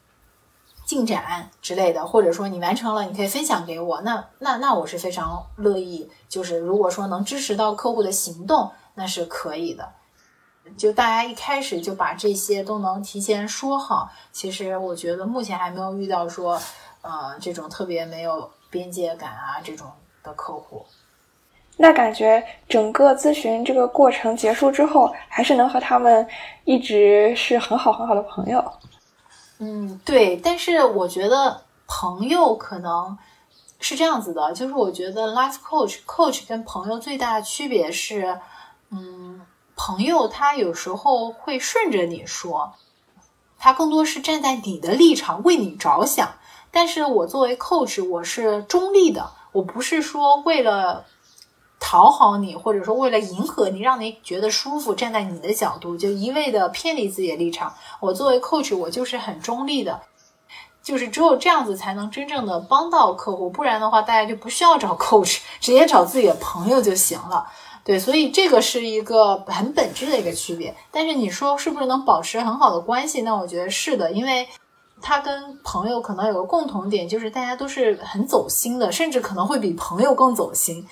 [0.86, 4.00] 进展之类的，或者说你完成了，你可以分享给我。
[4.02, 9.88] 那那那我是非常乐意，就是如果说能支持到客户的行动，那是可以的。
[10.76, 16.60] 就大家一开始就把这些都能提前说好，其实我觉得目前还没有遇到说，
[17.02, 19.90] 呃，这种特别没有边界感啊这种
[20.22, 20.84] 的客户。
[21.78, 26.26] 那感觉整个咨询这个过程结束之后，还是能和他们
[26.64, 28.72] 一直是很好很好的朋友。
[29.58, 33.16] 嗯，对，但是我觉得朋友可能
[33.78, 38.40] 是这样子的，就是我觉得 life coach coach 跟朋友最大的区别是，
[38.90, 39.40] 嗯，
[39.76, 42.72] 朋友他有时候会顺着你说，
[43.58, 46.34] 他更多是站在你的立场为你着想，
[46.72, 51.04] 但是我作为 coach 我是中立的，我不是说为了。
[51.78, 57.72] 讨好你，或者说为了迎合你，让你觉得舒服，站在你的角度就一味的偏离自己的立场。
[58.00, 60.00] 我作为 coach，我就是很中立的，
[60.82, 67.46] 就是只有这样子才能真正的帮到客户，不然的话，大家就不需要找 coach，直接找自己的朋友就行了。
[67.86, 70.74] 对，所以这个是一个很本质的一个区别。
[70.90, 73.22] 但是你说是不是能保持很好的关系？
[73.22, 74.44] 那我觉得是的，因为
[75.00, 80.84] 他跟朋友可能有个共同点，就是大家都是很走心的，甚至可能会比朋友更走心。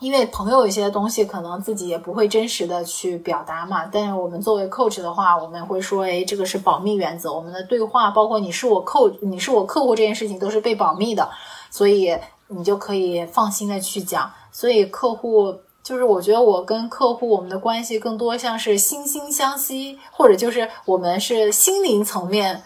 [0.00, 11.28] 因为朋友一些东西可能自己也不会真实的去表达嘛，但是我们作为 coach 的话，我们会说，哎，这个是保密原则，我们的对话，包括你是我 coach，你是我客户这件事情都是被保密的，
[11.68, 12.16] 所以
[12.46, 14.32] 你就可以放心的去讲。
[14.52, 15.54] 所以客户
[15.88, 22.62] 就是我觉得我跟客户我们的关系更多像是惺惺相惜，或者就是我们是心灵层面，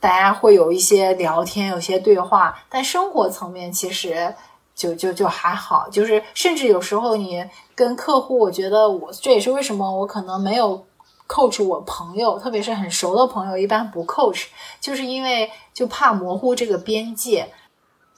[0.00, 4.34] 大家会有一些聊天，有些对话，但生活层面其实。
[4.74, 7.44] 就就就还好，就是甚至有时候你
[7.76, 10.84] 跟客户，我觉得我这也是为什么我可能没有
[11.28, 14.46] coach 我朋友，特别是很熟的朋友，一般不 coach，
[14.80, 17.46] 就是因为就怕模糊这个边界，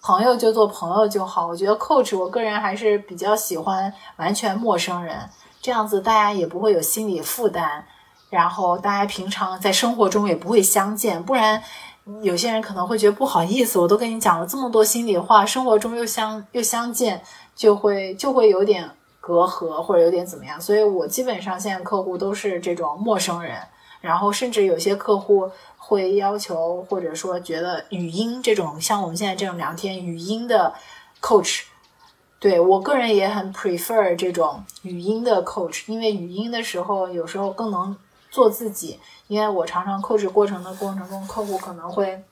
[0.06, 1.48] 朋友就做朋友就好。
[1.48, 5.28] 我觉得 coach 我个人还是比较喜欢完全陌生人，
[5.60, 7.82] 这样子大家也不会有心理负担，
[8.30, 11.60] 然后大家平常在生活中也不会相见，不然。
[12.22, 17.20] 有些人可能会觉得不好意思，我都跟你讲了这么多心里话，生活中又相又相见，
[17.56, 18.88] 就会就会有点
[19.20, 20.60] 隔阂或者有点怎么样。
[20.60, 23.56] 所以我基本上现在客户都是这种陌生人，
[24.00, 25.50] 然后甚至有些客户
[25.86, 30.74] 会要求或者说觉得语音这种像我们现在这种聊天语音的
[31.20, 31.62] coach。
[32.40, 37.96] 对我个人也很 prefer 这种语音的 coach，因为语音的时候有时候更能
[38.30, 38.98] 做自己。
[39.28, 42.22] 因为我常常 coach 过程的过程中，客户可能会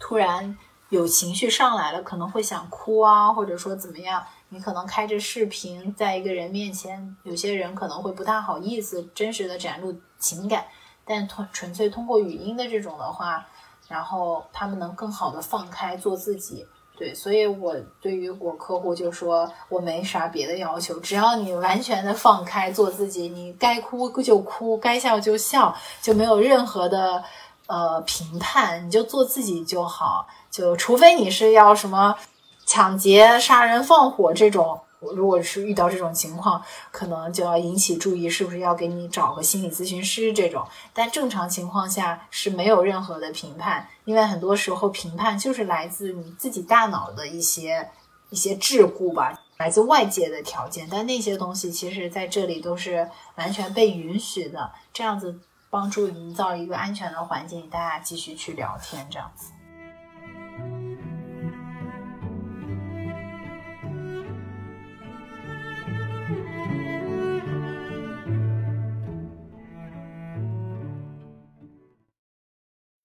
[0.00, 0.58] 突然
[0.88, 4.24] 有情绪上来了，可能会想哭啊，或者说怎么样。
[4.50, 10.66] 你可能开着视频，在一个人面前，有些人可能会不大好意思真实的展露情感，
[11.12, 13.46] 但通纯粹通过语音的这种的话，
[13.86, 16.66] 然后他们能更好的放开做自己。
[16.96, 27.22] 对，所以我对于我客户就说，我没啥别的要求，只要你完全的放开做自己，你该哭就哭，该笑就笑，就没有任何的
[27.66, 30.26] 呃评判，你就做自己就好。
[30.50, 32.16] 就除非你是要什么
[32.64, 34.80] 抢劫、杀人、放火这种。
[35.14, 40.66] 如果是遇到这种情况，可能就要引起注意，是不是要给你找个心理咨询师这种？
[40.94, 47.90] 但正常情况下是没有任何的评判，因为很多时候评判就是来自你自己大脑的一些
[48.30, 50.88] 一些桎梏吧，来自外界的条件。
[50.90, 59.52] 但那些东西其实在这里都是完全被允许的，这样子帮助营造一个安全的环境，大家继续去聊天，这样子。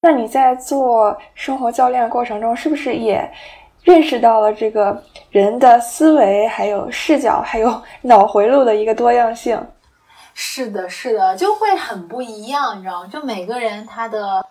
[0.10, 3.30] 那你在做生活教练的过程中，是不是也
[3.84, 9.62] 认识到了这个人的思维、还有视角、还有 脑回路的一个多样性？
[10.34, 13.10] 是的，是的，就会很不一样，你知道吗？
[13.12, 14.48] 就每个人他的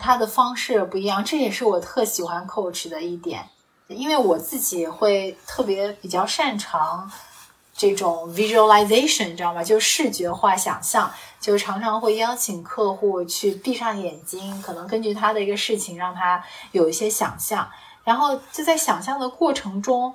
[0.00, 3.40] 他的方式不一样，这也是我特喜欢 coach 的一点，
[3.86, 7.08] 因为我自己会特别比较擅长。
[7.78, 9.62] 这种 visualization 你知道吗？
[9.62, 11.08] 就视觉化想象，
[11.40, 17.70] 就常常会邀请客户去闭上眼睛，可能根据他的一个事情，让他有一些想象。
[18.02, 20.12] 然后就在想象的过程中，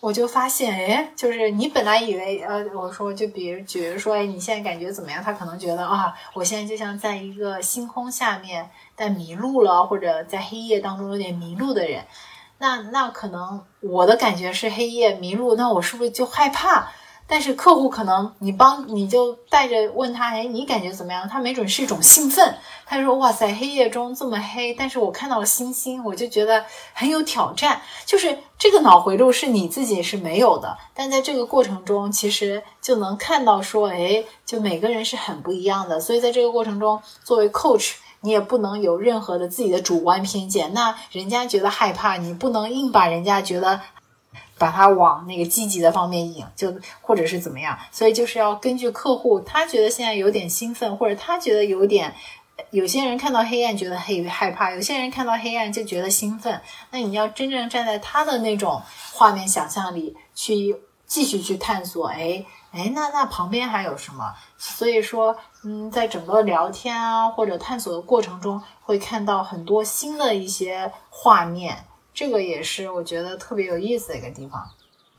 [0.00, 5.22] 我就发现，哎，就是你本来以为，呃，我说就比如，比如说，哎，你现在感觉怎么样？
[5.22, 12.04] 他可能觉得啊，我现在就像在一个星空下面，但迷路了，或者在黑夜当中有点迷路的人。
[12.58, 16.88] 那那可能我的感觉是黑夜迷路，那我是不是就害怕？
[17.26, 21.28] 但是客户可能你帮你就带着问他，哎，你感觉怎么样？
[21.28, 22.54] 他没准是一种兴奋。
[22.86, 35.98] 他说：“哇塞，黑夜中这么黑，但是我看到了星星，我就觉得很有挑战。”就是这个脑回路是你自己是没有的，但在这个过程中，其实就能看到说，哎，就每个人是很不一样的。
[35.98, 40.74] 所以在这个过程中，作为 coach，你也不能有任何的自己的主观偏见。
[40.74, 43.80] 那人家觉得害怕，你不能硬把人家觉得。
[44.64, 52.14] 把它往那个积极的方面引，就或者是怎么样，所以就是要根据客户，他觉得现在有点兴奋，或者他觉得有点，
[52.70, 56.58] 有些人看到黑暗觉得害害怕，有些人看到黑暗就觉得兴奋。
[56.92, 58.80] 那你要真正站在他的那种
[59.12, 62.42] 画面想象里去继续去探索，哎
[62.72, 64.32] 哎，那那旁边还有什么？
[64.56, 71.84] 所以说，嗯，在整个聊天啊或者探索的过程中，会看到很多新的一些画面。
[72.14, 74.64] 这个也是我觉得特别有意思的一个地方，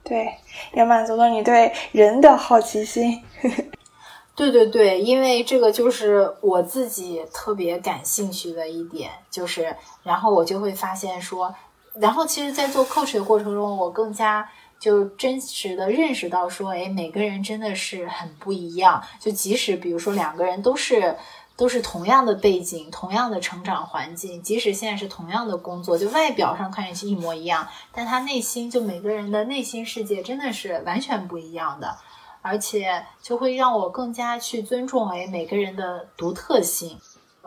[0.02, 0.34] 对，
[0.74, 3.22] 也满足了你对人的好奇心。
[4.34, 11.54] 对对对，因为这个就是我自己特别感兴趣的一点，就是然后我就会发现说，
[11.96, 21.18] 然后其实，在做 coach 的过程中，我更加就真实的认识到说，哎，每个人真的是很不一样，就即使比如说两个人都是。
[21.58, 31.95] 都是同样的背景，同样的成长环境，即使现在是同样的工作，就外表上看上去一模一样，但他内心就每个人的内心世界真的是完全不一样的，
[32.41, 36.99] 而且就会让我更加去尊重诶每个人的独特性。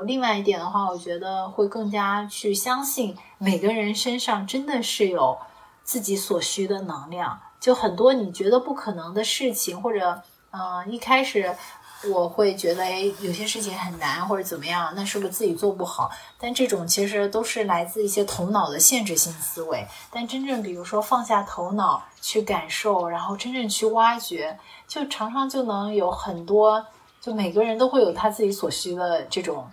[0.02, 5.36] 另外一点的话，我觉得会更加去相信每个人身上真的是有
[5.84, 11.54] 自己所需的能量，就很多你觉得不可能的事情，或者嗯一开始。
[12.04, 16.10] 我会觉得，哎，有些事情很难或者怎么样，那是不是自己做不好？
[16.38, 19.84] 但这种其实都是来自一些头脑的限制性思维。
[20.10, 26.86] 但真正比如说放下头脑去感受，然后真正去挖掘，就常常就能有很多，
[27.20, 29.68] 就每个人都会有他自己所需的这种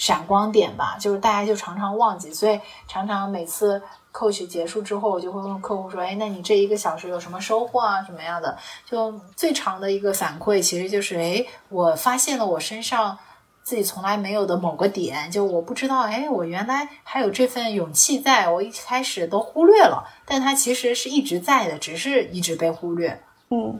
[0.00, 0.96] 闪光点吧。
[0.98, 3.80] 就是大家就常常忘记，所以常常每次。
[4.12, 8.02] coach 结束之后，我就会问客户说：“哎，那你这一个小时有什么收获啊？
[8.02, 8.58] 什么样的？
[8.84, 13.16] 就最长的一个反馈，其实就是：哎，我发现了我身上
[13.62, 23.22] 自己从来没有的某个点，就我不知道，哎，我原来还有这份勇气，在我一开始都忽略了，但它其实是一直在的，只是一直被忽略。
[23.50, 23.78] 嗯，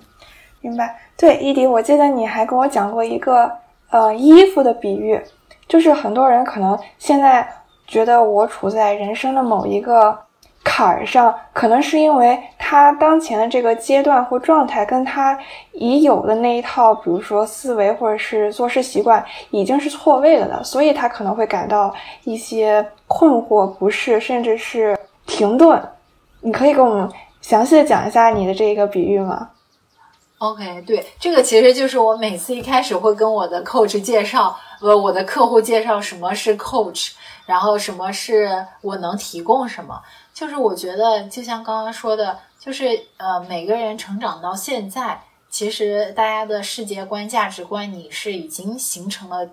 [0.60, 0.96] 明白。
[1.16, 3.50] 对，伊迪，我记得你还跟我讲过一个
[3.90, 5.20] 呃衣服的比喻，
[5.70, 7.48] 就是很多人可能现在
[7.86, 10.18] 觉得我处在人生的某一个。
[10.62, 15.36] 坎儿上，可能是因为他当前的这个阶段或状态，跟他
[15.72, 21.92] 已有的那一套，比如说思维或者是做事习惯，已经是错位了的，所以他可能会感到
[22.24, 24.96] 一些困惑、不适，甚至是
[25.26, 25.82] 停顿。
[26.42, 27.08] 你可以给我们
[27.40, 29.48] 详细的讲一下你的这个比喻吗
[30.40, 37.10] ？OK，对，这个其实就是我每次一开始会跟我的 coach 介绍，呃，我的客户介绍什么是 coach，
[37.44, 40.00] 然后什么是我能提供什么。
[40.32, 49.46] 就是我觉得，就像刚刚说的，就是呃，每个人成长到现在，其实大家的世界观、价值观，你是已经形成了，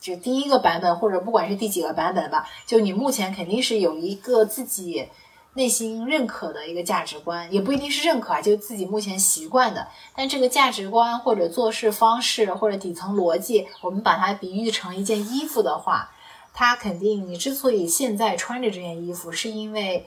[0.00, 5.08] 就第一个版本，或者不管是第几个版本吧，就你目前肯定是有一个自己
[5.54, 9.88] 内心认可的一个价值观，也不一定是认可啊，就自己目前习惯的。
[10.14, 16.10] 但这个价值观或者做事方式或者底层逻辑，我们把它比喻成一件衣服的话，
[16.52, 20.06] 它肯定你之所以现在穿着这件衣服，是因为。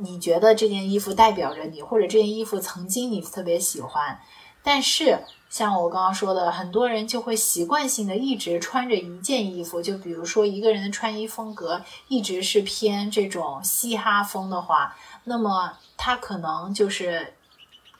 [0.00, 4.20] 你觉得这件衣服代表着你，或者这件衣服曾经你特别喜欢，
[4.62, 17.34] 但是像我刚刚说的，很多人就会习惯性的一直穿着一件衣服，就比如说一个人的穿衣风格一直是偏这种嘻哈风的话，那么他可能就是。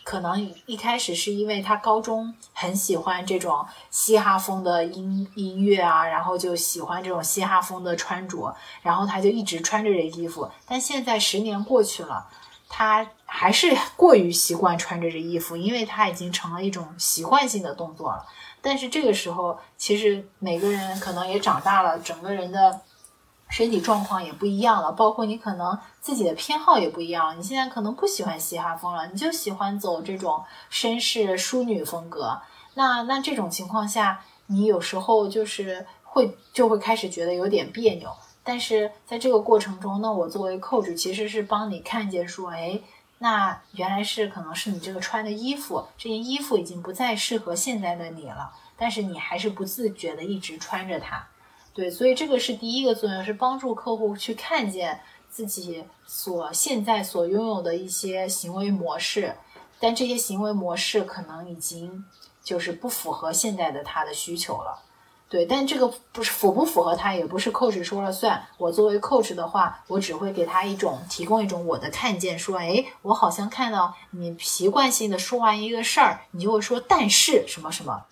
[0.04, 10.50] 可能一开始是因为他高中很喜欢这种嘻哈风的音音乐啊，然后就喜欢这种嘻哈风的穿着，然后他就一直穿着这衣服。
[10.64, 12.26] 但现在十年过去了，
[12.68, 18.26] 他还是过于习惯穿着这衣服，因为他已经成了一种习惯性的动作了。
[18.60, 22.80] 但是这个时候，其实每个人可能也长大了，整个人的。
[23.50, 27.34] 身体状况也不一样了，包括你可能自己的偏好也不一样。
[27.38, 32.38] 你现在可能不喜欢嘻哈风了，你就喜欢走这种绅士淑女风格。
[32.74, 38.14] 那那这种情况下，你有时候就是会就会开始觉得有点别扭。
[38.48, 42.80] 但是在这个过程中，那我作为 coach 其实是帮你看见说，哎，
[43.18, 51.28] 那原来是可能是你这个穿的衣服，这件衣服已经不再适合现在的你了，但是你还是不自觉的一直穿着它。
[51.74, 59.36] 对，所以这个是第一个作用，是帮助客户去看见自己所现在所拥有的一些行为模式，
[59.78, 62.02] 但这些行为模式可能已经
[62.42, 64.87] 就是不符合现在的他的需求了。
[65.28, 68.42] 对，但这个不是符不符合他，也不是 coach 说了算。
[68.56, 78.04] 我作为 coach 的话，我只会给他一种提供一种我的看见，说，哎，我好像看到你习惯性的说完一个事儿，你就会说但是什么什么，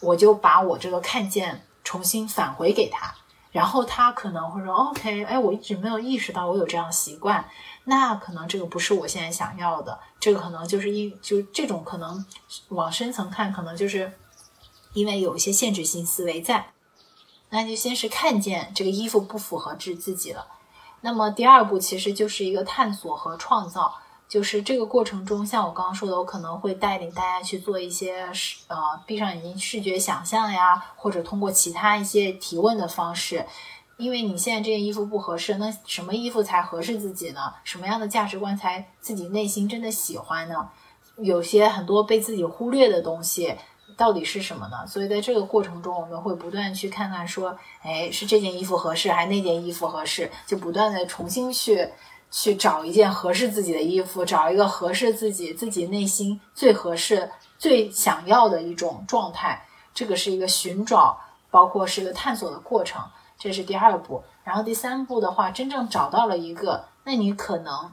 [0.00, 1.62] 我就把我这个看见。
[1.86, 3.14] 重新返回给他，
[3.52, 7.48] 然后他可能会说：“OK，哎，我一直没有意识到我有这样的习惯，
[7.84, 12.26] 那可能这个不是我现在想要的，这个可能就是因就这种可能
[12.70, 14.12] 往深层看，可能就是
[14.96, 16.72] 因为有一些限制性思维在。
[17.50, 20.48] 那就先是看见这个衣服不符合自自己了，
[21.02, 23.94] 那么第二步其实就是一个探索和创造。”
[24.28, 28.76] 就是这个过程中，像我刚刚说的，我可能会带领大家去做一些视呃
[29.06, 33.46] 闭上眼睛视觉想象呀，或者通过其他一些提问的方式。
[33.98, 37.54] 因为你现在这件衣服不合适，那什么衣服才合适自己呢？
[37.62, 40.70] 什么样的价值观才自己内心真的喜欢呢？
[41.18, 43.54] 有些很多被自己忽略的东西
[43.96, 44.86] 到底是什么呢？
[44.86, 50.30] 所以在这个过程中，我们会不断去看看说，哎，是这件衣服合适，还是那件衣服合适？
[50.46, 51.88] 就不断的重新去。
[52.28, 59.64] 去找一件合适自己的衣服，找一个合适自己、自己内心最合适、最想要的一种状态。
[59.94, 61.18] 这个是一个寻找，
[61.52, 63.00] 包括是一个探索的过程。
[63.38, 64.22] 这是第二步。
[64.42, 67.92] 然后第三步的话，真正找到了一个，那你可能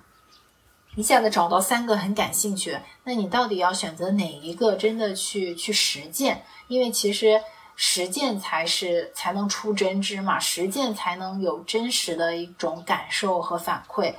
[0.95, 2.77] 一下子找到三个很感兴趣。
[3.03, 4.73] 那你到底要选择哪一个？
[4.75, 6.43] 真的去去实践？
[6.67, 7.41] 因为其实
[7.75, 14.13] 实践才是才能出真知嘛，实践才能有真实的一种感受和反馈。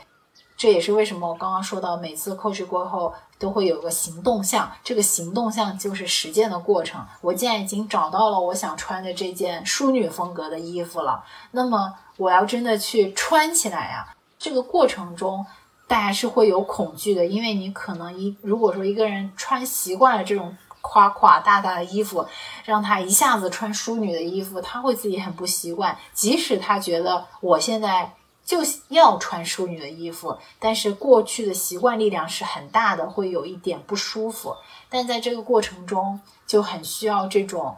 [0.57, 7.05] 这也是为什么我刚刚说到，每次 coach 过后都会有个行动项，这个行动项就是实践的过程。
[7.21, 14.15] 我既然已经找到了我想穿的这件淑女风格的衣服了，那么我要真的去穿起来呀。
[14.39, 15.45] 这个过程中，
[15.87, 22.27] 大家是会有恐惧的，因为你可能一如果说一个人穿习惯了这种夸夸大大的衣服，
[22.65, 28.15] 让他一下子穿淑女的衣服，他会自己很不习惯，即使他觉得我现在。
[28.47, 28.59] 就
[28.91, 34.55] 要穿淑女的衣服，但是过去的习惯力量是很大的，会有一点不舒服。
[34.91, 37.75] 但在这个过程中，就很需要这种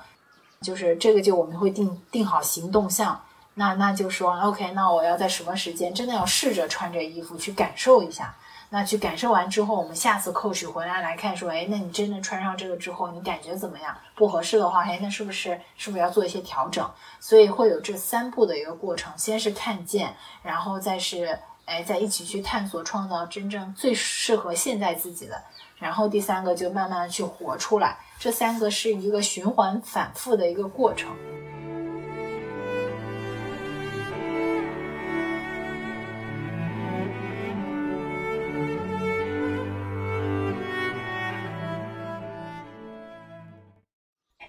[0.61, 3.23] 就是这个就我们会定定好行动项，
[3.59, 8.35] 那那就说 OK，那我要在什么时间真的要试着穿着衣服去感受一下。
[8.69, 13.97] 那去感受完之后，我们下次 coach 回来来看，说，哎，那你真的穿上这个之后，你感觉怎么样？
[14.17, 16.87] 不合适的话，哎，那是不是是不是要做一些调整？
[17.21, 25.41] 所以会有这三步的一个过程，先是看见，然后再是，哎，再一起去探索，创造真正最适合现在自己的，
[25.79, 27.97] 然后第三个就慢慢去活出来。
[28.19, 31.09] 这三个是一个循环反复的一个过程。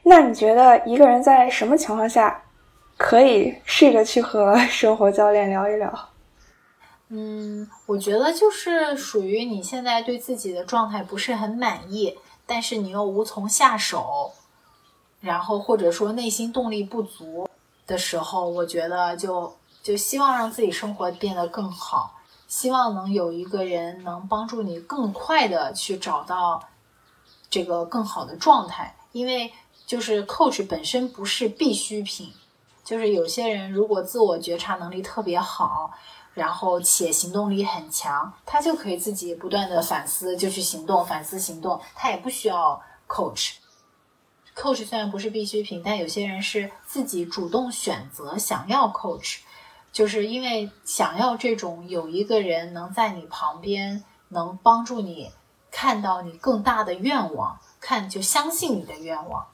[0.09, 2.41] 那你觉得一个人在什么情况下
[2.95, 5.93] 可以试着去和生活教练聊一聊？
[7.09, 14.31] 嗯，我觉得就是属于你现在对自己的状态不是很满意，但是你又无从下手，
[15.19, 17.49] 然后或者说内心动力不足
[17.85, 19.53] 的时候，我觉得就
[19.83, 22.15] 就希望让自己生活变得更好，
[22.47, 26.63] 希望能有一个人能帮助你更快的去找到
[27.49, 29.51] 这个更好的状态，因为。
[29.87, 32.33] 就是 coach 本身不是必需品，
[32.83, 35.93] 就是有些人如果自我觉察能力特别好，
[36.33, 43.53] 然后且行动力很强，他就可以自己不断的反思，就去行动，反思行动，他也不需要 coach。
[44.53, 49.37] coach 虽然不是必需品，但有些人是自己主动选择想要 coach，
[49.93, 55.31] 就是因为想要这种有一个人能在你旁边，能帮助你
[55.71, 59.47] 看到你更大的愿望，看就相信你的愿望。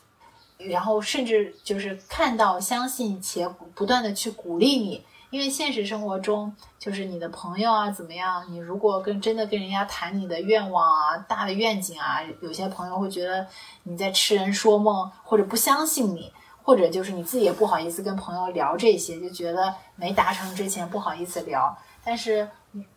[0.58, 8.46] 然后甚至就是看到、相信且不断的去鼓励你，因为现实生活中就是你的朋友啊怎么样？
[8.50, 13.46] 你如果跟真的跟人家谈你的愿望啊、大的愿景啊，有些朋友会觉得
[13.84, 16.32] 你在痴人说梦，或者不相信你，
[16.62, 21.76] 或者就是你自己也不好意思跟朋友聊这些，就觉得没达成之前不好意思聊。
[22.06, 22.48] 但是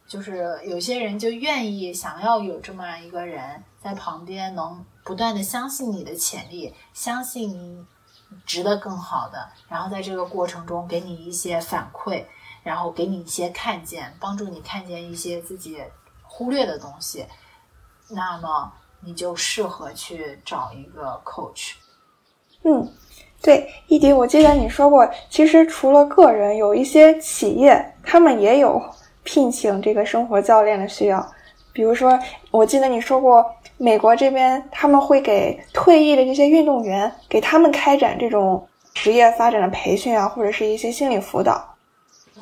[0.07, 4.85] 就是有些人就愿意想要有这么一个人在旁边能。
[5.07, 7.87] 不断的相信你的潜力，相信你
[8.45, 12.25] 值得更好的，然后在这个过程中给你一些反馈，
[12.65, 15.81] 然后给你一些看见，帮助你看见一些自己
[16.25, 17.25] 忽略的东西，
[18.11, 21.75] 那么你就适合去找一个 coach。
[22.65, 22.93] 嗯，
[23.41, 28.83] 对，易迪，我记得你说过，其实除了个人，有一些企业他们也有
[29.23, 31.33] 聘请这个生活教练的需要，
[31.77, 32.18] 比如说，
[32.51, 33.45] 我记得你说过。
[33.79, 41.77] 美国这边他们会给退役的这些运动员，给他们开展这种职业发展的培训啊，或者是一些心理辅导。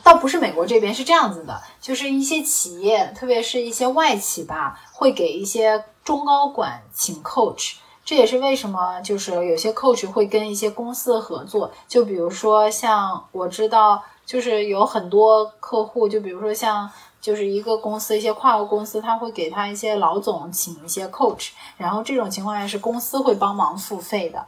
[0.05, 7.79] 倒不是美国这边是这样子的，就是一些企业，特别是一些外企吧，会给一些中高管请 coach。
[8.05, 11.73] 这也是为什么，就是有些 coach 会跟一些公司合作。
[11.89, 16.89] 就比如说像我知道，就是有很多客户，就比如说像。
[17.25, 24.45] 就是一个公司，一些跨国公司，他会给他一些老总请一些 coach，然后这种情况下是公司会帮忙付费的。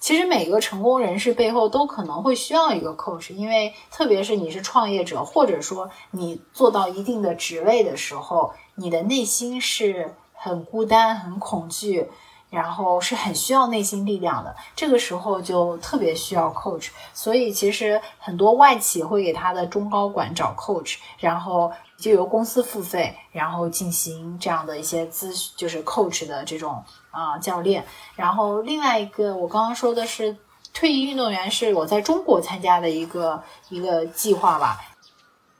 [0.00, 12.08] 其实每个成功人士背后都可能会需要一个 coach，因为特别是你是创业者，或者说你做到一定的职位的时候，你的内心是很孤单、很恐惧。
[12.50, 16.88] 然后是很需要内心力量的，这个时候就特别需要 coach。
[17.12, 27.84] 所以其实很多外企会给他的中高管找 coach，然后就由公司付费，然后进行这样的一些咨询，就是 coach 的这种啊教练。
[28.16, 30.34] 然后另外一个我刚刚说的是
[30.72, 34.80] 退役运动员，是我在中国参加的一个一个计划吧。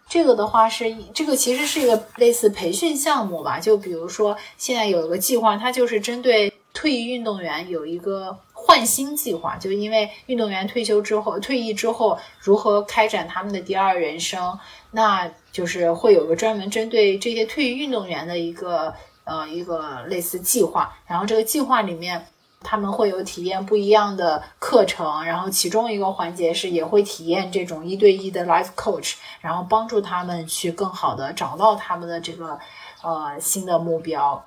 [0.08, 6.50] 这个的话是这个其实是一个类似培训项目吧，就比如说现在有一个计划，它就是针对。
[6.78, 14.56] 退役运动员有一个换新计划，就因为运动员退休之后、退役之后如何开展他们的第二人生，
[14.92, 20.96] 那就是会有个专门针对这些退役运动员的一个呃一个类似计划。
[21.04, 22.24] 然后这个计划里面，
[22.60, 32.56] 他们会有体验不一样的课程，然后其中一个环节是也会体验这种一对一的 life coach，然后帮助他们去更好的找到他们的这个
[33.02, 34.44] 呃新的目标。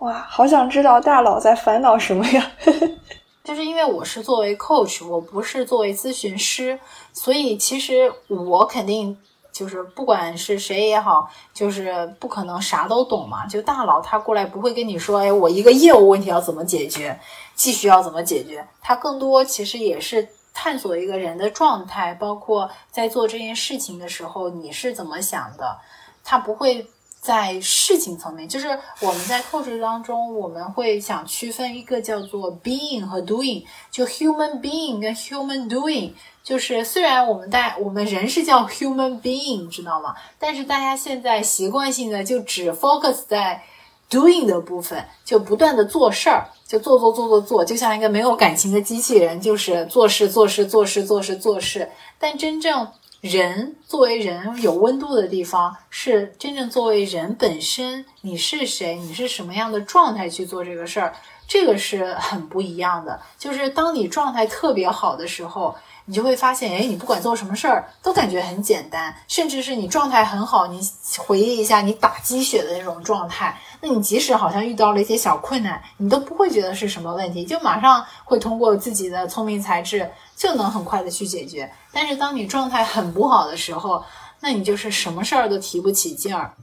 [0.00, 2.50] 哇，好想知道大佬在烦恼什么呀？
[3.44, 6.78] 就是因为我是作为 coach，我不是作为咨询师，
[7.12, 9.14] 所以其实我肯定
[9.52, 13.46] 就是不管是谁也好，就是不可能啥都懂嘛。
[13.46, 17.18] 就大佬他过来不会跟你说，哎，我一个业务问题要怎么解决，
[17.54, 18.66] 继续要怎么解决。
[18.80, 25.78] 他更多其实也是探索一个人的状态，包括在做这件事情的时候你是怎么想的。
[26.24, 26.86] 他不会。
[27.20, 28.66] 在事情层面，就是
[29.00, 36.12] 我们在 coach 当中，我们会想区分一个叫做 being 和 doing，就 human being 跟 human doing。
[36.42, 40.14] 就是虽然我们大我们人是叫 human being，知道吗？
[40.38, 43.62] 但是大家现在习惯性的就只 focus 在
[44.10, 51.90] doing 的部分，就不断的做事儿，就做做做做做，就像一个没有感情的机器人，就是做事做事做事做事做事。
[52.18, 52.88] 但真正
[53.20, 61.14] 人作为人有温度的地方，是真正作为人本身，你是谁，你是什么样的状态去做这个事儿，
[61.46, 63.20] 这个是很不一样的。
[63.38, 70.80] 就是当你状态特别好的时候，你就会发现，哎，你不管做什么事儿都感觉很简单，甚至是你状态很好，你
[71.18, 81.70] 回忆一下你打鸡血的那种状态，那你即使好像遇到了一些小困难，你都不会觉得是什么问题，就马上会通过自己的聪明才智就能很快的去解决。
[81.92, 84.02] 但是当你状态很不好的时候，
[84.40, 86.54] 那你就是什么事儿都提不起劲儿，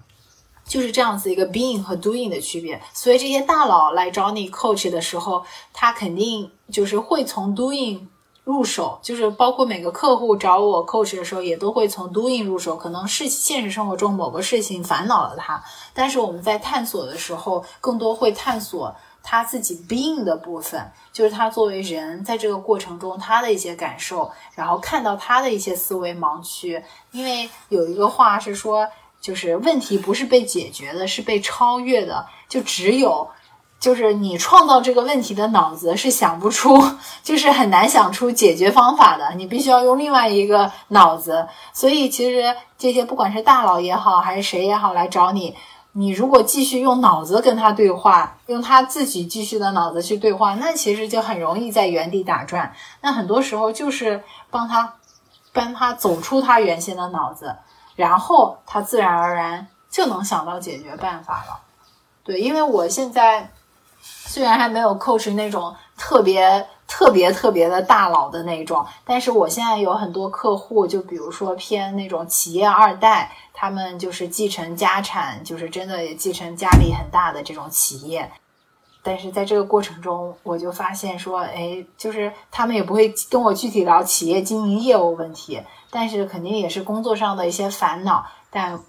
[0.66, 2.82] 就是这样子一个 being 和 doing 的区别。
[2.94, 8.02] 所以这些大佬来找你 coach 的时候，他肯定就是会从 doing
[8.48, 12.78] 入手，就是包括每个客户找我 coach 的时候，也都会从 doing 入手。
[12.78, 15.62] 可能是现实生活中某个事情烦恼了他，
[15.94, 18.96] 但是我们在探索的时候，更多会探索。
[19.30, 26.82] 他自己 being 的部分，就是他作为人在这个过程中他的一些感受，然后看到他的一些思维盲区。
[27.12, 28.88] 因为有一个话是说，
[29.20, 32.26] 就是问题不是被解决的，是被超越的。
[32.48, 33.30] 就只有，
[33.80, 36.82] 就是你创造这个问题的脑子是想不出，
[37.24, 39.34] 就是很难想出解决方法的。
[39.36, 41.48] 你必须要用另外一个脑子。
[41.74, 45.56] 所以其实这些不管是大佬也好，还是谁也好来找你。
[45.94, 52.72] 你如果继续用脑子跟他对话，用他自己继续的脑子去对话，那其实就很容易在原地打转。
[53.02, 54.94] 那很多时候就是帮他，
[55.54, 57.56] 帮他走出他原先的脑子，
[57.96, 61.62] 然后他自然而然就能想到解决办法了。
[62.24, 63.50] 对，因为我现在
[64.26, 66.68] 虽然还没有 coach 那种特别。
[66.90, 78.32] 特别特别的大佬的那种，但是我现在有很多客户，就比如说偏那种企业二代，他们就是继承家产，就是真的也继承家里很大的这种企业。
[79.04, 88.80] 但是在这个过程中，我就发现说，哎，就是他们也不会跟我具体聊企业经营业务问题，但是肯定也是工作上的一些烦恼，但。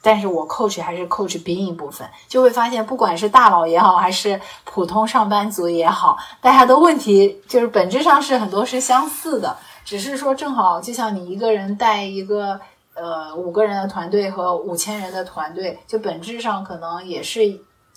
[0.00, 12.60] 但是我 coach 还是 coach being 部分，就会发现，不管是大佬也好，还是普通上班族也好，大家的问题就是本质上是很多是相似的，只是说正好就像你一个人带一个
[12.94, 17.40] 呃五个人的团队和五千人的团队，就本质上可能也是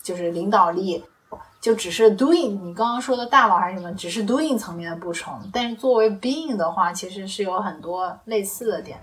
[0.02, 1.04] 就是领导力，
[1.62, 8.99] 就只是 doing 你刚刚说的大佬还是什么，只是 doing 层面的不同，但是作为 being 的话，其实是有很多类似的点。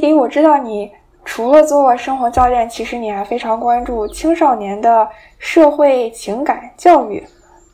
[0.00, 0.90] 弟弟，我知道你
[1.26, 5.06] 除了做生活教练，其实你还非常关注青少年的
[5.38, 7.22] 社会情感教育。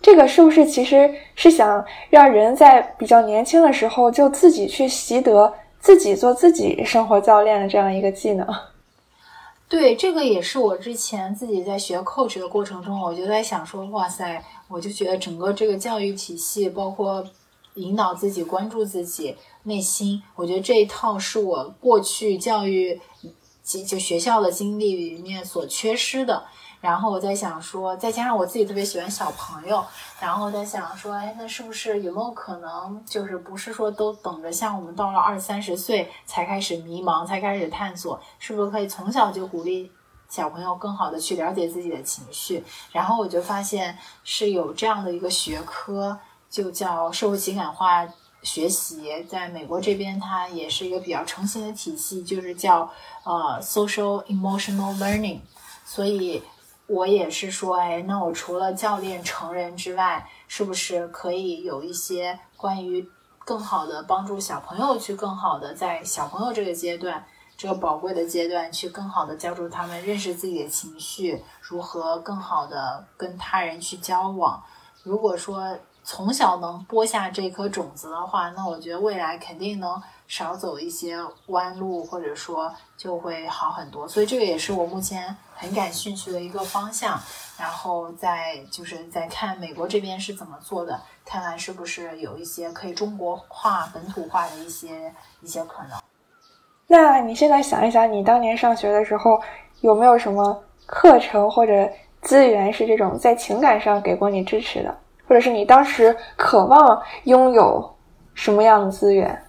[0.03, 8.45] 这个是不是其实是想让人在比较年轻的时候就自己去习得自己做自己生活教练的这样一个技能？
[9.69, 17.25] 对，这个也是我之前自己在学 coach 的过程中，我就在想说，哇塞，我就觉得整个这个教育体系，包括
[17.77, 19.37] 引导自己关注自己。
[19.63, 23.01] 内心，我觉得这一套是我过去教育
[23.65, 26.45] 就就学校的经历里面所缺失的。
[26.81, 29.85] 然后我在想说，再加上我自己特别喜欢小朋友，
[30.21, 39.91] 然后在想说，哎，那是不是有没有可能，就是不是说都等着像我们到了二三十岁才开始迷茫，才开始探索，是不是可以从小就鼓励
[40.29, 42.63] 小朋友更好的去了解自己的情绪？
[42.93, 46.17] 然后我就发现是有这样的一个学科，
[46.51, 48.07] 就叫社会情感化。
[48.43, 52.89] 学习在美国这边，它也是一个比较成型的体系，就是叫
[53.25, 55.41] 呃 social emotional learning。
[55.85, 56.41] 所以，
[56.87, 63.09] 我也是说，哎，那我除了教练成人之外，是不是可以有一些关于
[63.45, 67.27] 更好的帮助小朋友去更好的在小朋友这个阶段，
[67.57, 74.63] 这个宝贵的阶段，去更好的教助他们认识自己的情绪，如何更好的跟他人去交往。
[75.03, 75.77] 如果说，
[76.09, 84.07] 从小能播下这颗种子的话，那我觉得未来肯定能少走一些弯路，或者说就会好很多。
[84.07, 87.19] 所以这个也是我目前很感兴趣的一个方向。
[87.59, 95.99] 然后再就是再看美国这边是怎么做的，看看是不是有一些可以中国化、本土化的一些一些可能。
[96.87, 99.43] 那你现在想一想，你当年上学的时候
[99.81, 101.91] 有没有什么课程或者
[102.21, 104.97] 资源是这种在情感上给过你支持的，
[105.29, 107.97] 或者是你当时渴望拥有
[108.35, 109.43] 什么样的资源？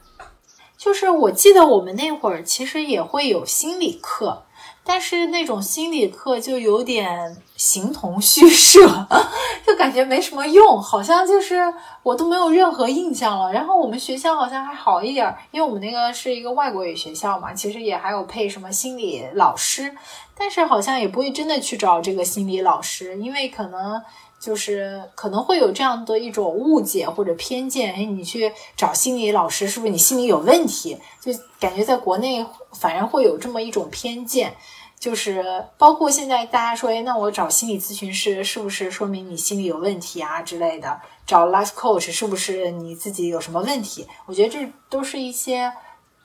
[0.77, 4.43] 就是我记得我们那会儿其实也会有心理课。
[4.89, 8.79] 但是那种心理课就有点形同虚设，
[9.67, 11.61] 就感觉没什么用，好像就是
[12.03, 13.51] 我都没有任何印象了。
[13.51, 19.93] 然后我们学校好像还好一点，因为我们那个是一个外国语学校嘛，其实也还有配什么心理老师，
[20.37, 24.01] 但是好像也不会真的去找这个心理老师，因为可能。
[24.39, 30.97] 就是可能会有这样的一种误解或者偏见，哎，你去找心理老师，是不是你心理有问题？
[31.19, 34.55] 就感觉在国内反而会有这么一种偏见，
[34.99, 41.01] 就是包括现在大家说，哎，那我找心理咨询师是不是说明你心理有问题啊之类的？
[41.25, 44.07] 找 life coach 是不是你自己有什么问题？
[44.27, 45.73] 我觉得这都是一些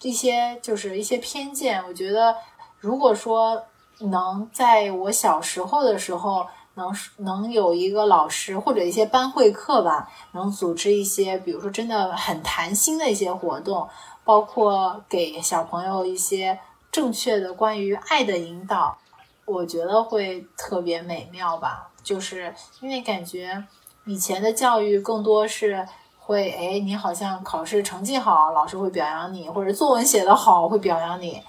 [0.03, 1.83] 一些就是一些偏见。
[1.89, 2.37] 我觉得
[2.79, 3.65] 如果说
[4.01, 6.47] 能在我小时候的时候。
[6.75, 13.89] 能能有一个老师或者一些班会课吧，能组织一些，比如说真的很谈心的一些活动，
[14.25, 16.59] 包括给小朋友一些
[16.91, 18.97] 正确的关于爱的引导，
[19.45, 21.89] 我觉得会特别美妙吧。
[22.03, 23.62] 就是因为感觉
[24.07, 25.87] 以前的教育更多是
[26.18, 31.43] 会，哎，你好像考试成绩好，老师会表扬你，或者作文写得好会表扬你，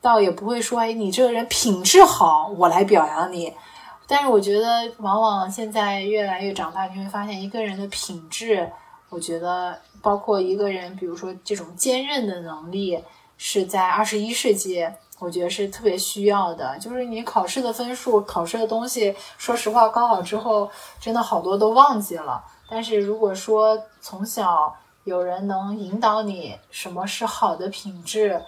[0.00, 3.52] 倒也不会说，哎，你这个人品质好，我来表扬你。
[4.10, 8.68] 但是我觉得，往往现在越来越长大，你会发现一个人的品质，
[9.08, 13.00] 我觉得包括一个人，比如说这种坚韧的能力，
[13.38, 14.84] 是在二十一世纪，
[15.20, 16.76] 我觉得是特别需要的。
[16.80, 22.44] 就是你考试的分数、考试的东西，说实话，高考之后真的好多都忘记了。
[22.68, 28.42] 但是如果说从小有人能引导你什么是好的品质，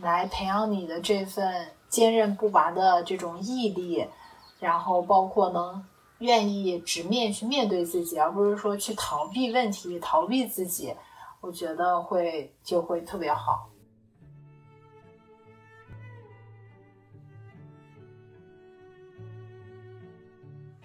[0.00, 4.08] 来培养你的这份坚韧不拔的这种毅力。
[4.62, 5.84] 然后包括能
[6.20, 10.94] 愿意直面去面对自己，而不是说去逃避问题、逃避自己，
[11.40, 13.68] 我觉得会就会特别好。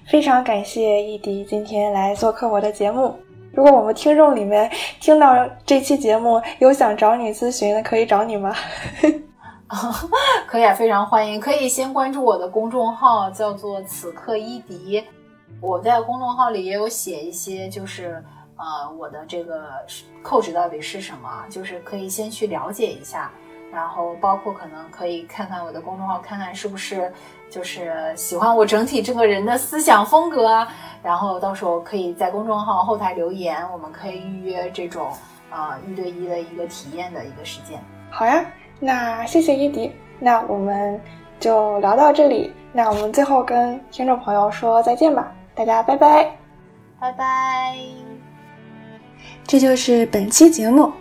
[0.07, 3.15] 非常感谢易迪今天来做客我的节目。
[3.53, 8.55] 如果我们听众里面听到这期节目有想找你咨询的，可以找你吗？
[10.47, 11.39] 可以啊，非常欢迎。
[11.39, 15.03] 可以先关注我的公众号，叫做“此刻伊迪”。
[15.59, 18.23] 我在公众号里也有写一些，就是
[18.55, 19.69] 呃，我的这个
[20.23, 23.29] coach 到底是什么，就是可以先去了解一下。
[23.69, 27.11] 然后包括可能可以看看我的公众号，看看是不是
[27.49, 30.65] 就是喜欢我整体这个人的思想风格。
[31.03, 35.11] 然后到时候可以在公众号后台留言，我们可以预约这种
[35.51, 37.83] 呃一对一的一个体验的一个时间。
[38.09, 38.45] 好呀。
[38.79, 40.99] 那谢谢伊迪，那我们
[41.39, 42.51] 就聊到这里。
[42.71, 46.31] 那我们最后跟听众朋友说再见吧，大家拜拜，
[46.99, 47.75] 拜拜。
[49.47, 50.91] 这就是本期节目。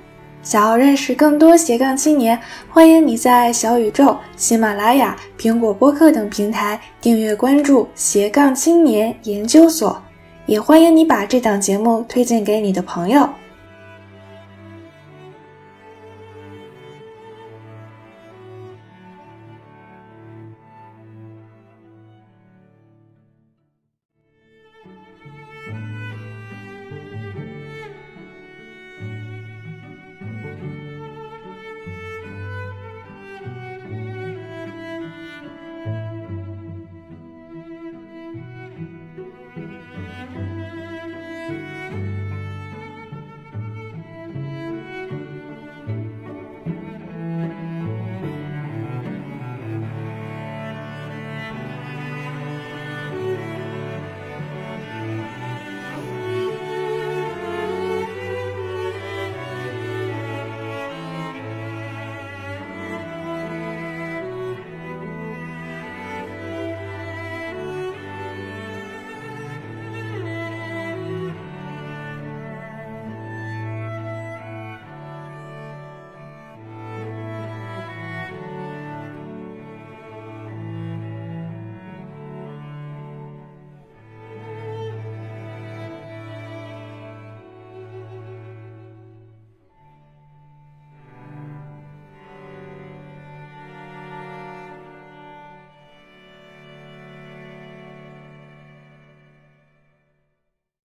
[0.43, 2.39] 想要认识更多斜杠青年，
[2.71, 10.01] 欢迎你在小宇宙、喜马拉雅、苹果播客等平台订阅关注斜杠青年研究所，
[10.47, 13.29] 也欢迎你把这档节目推荐给你的朋友。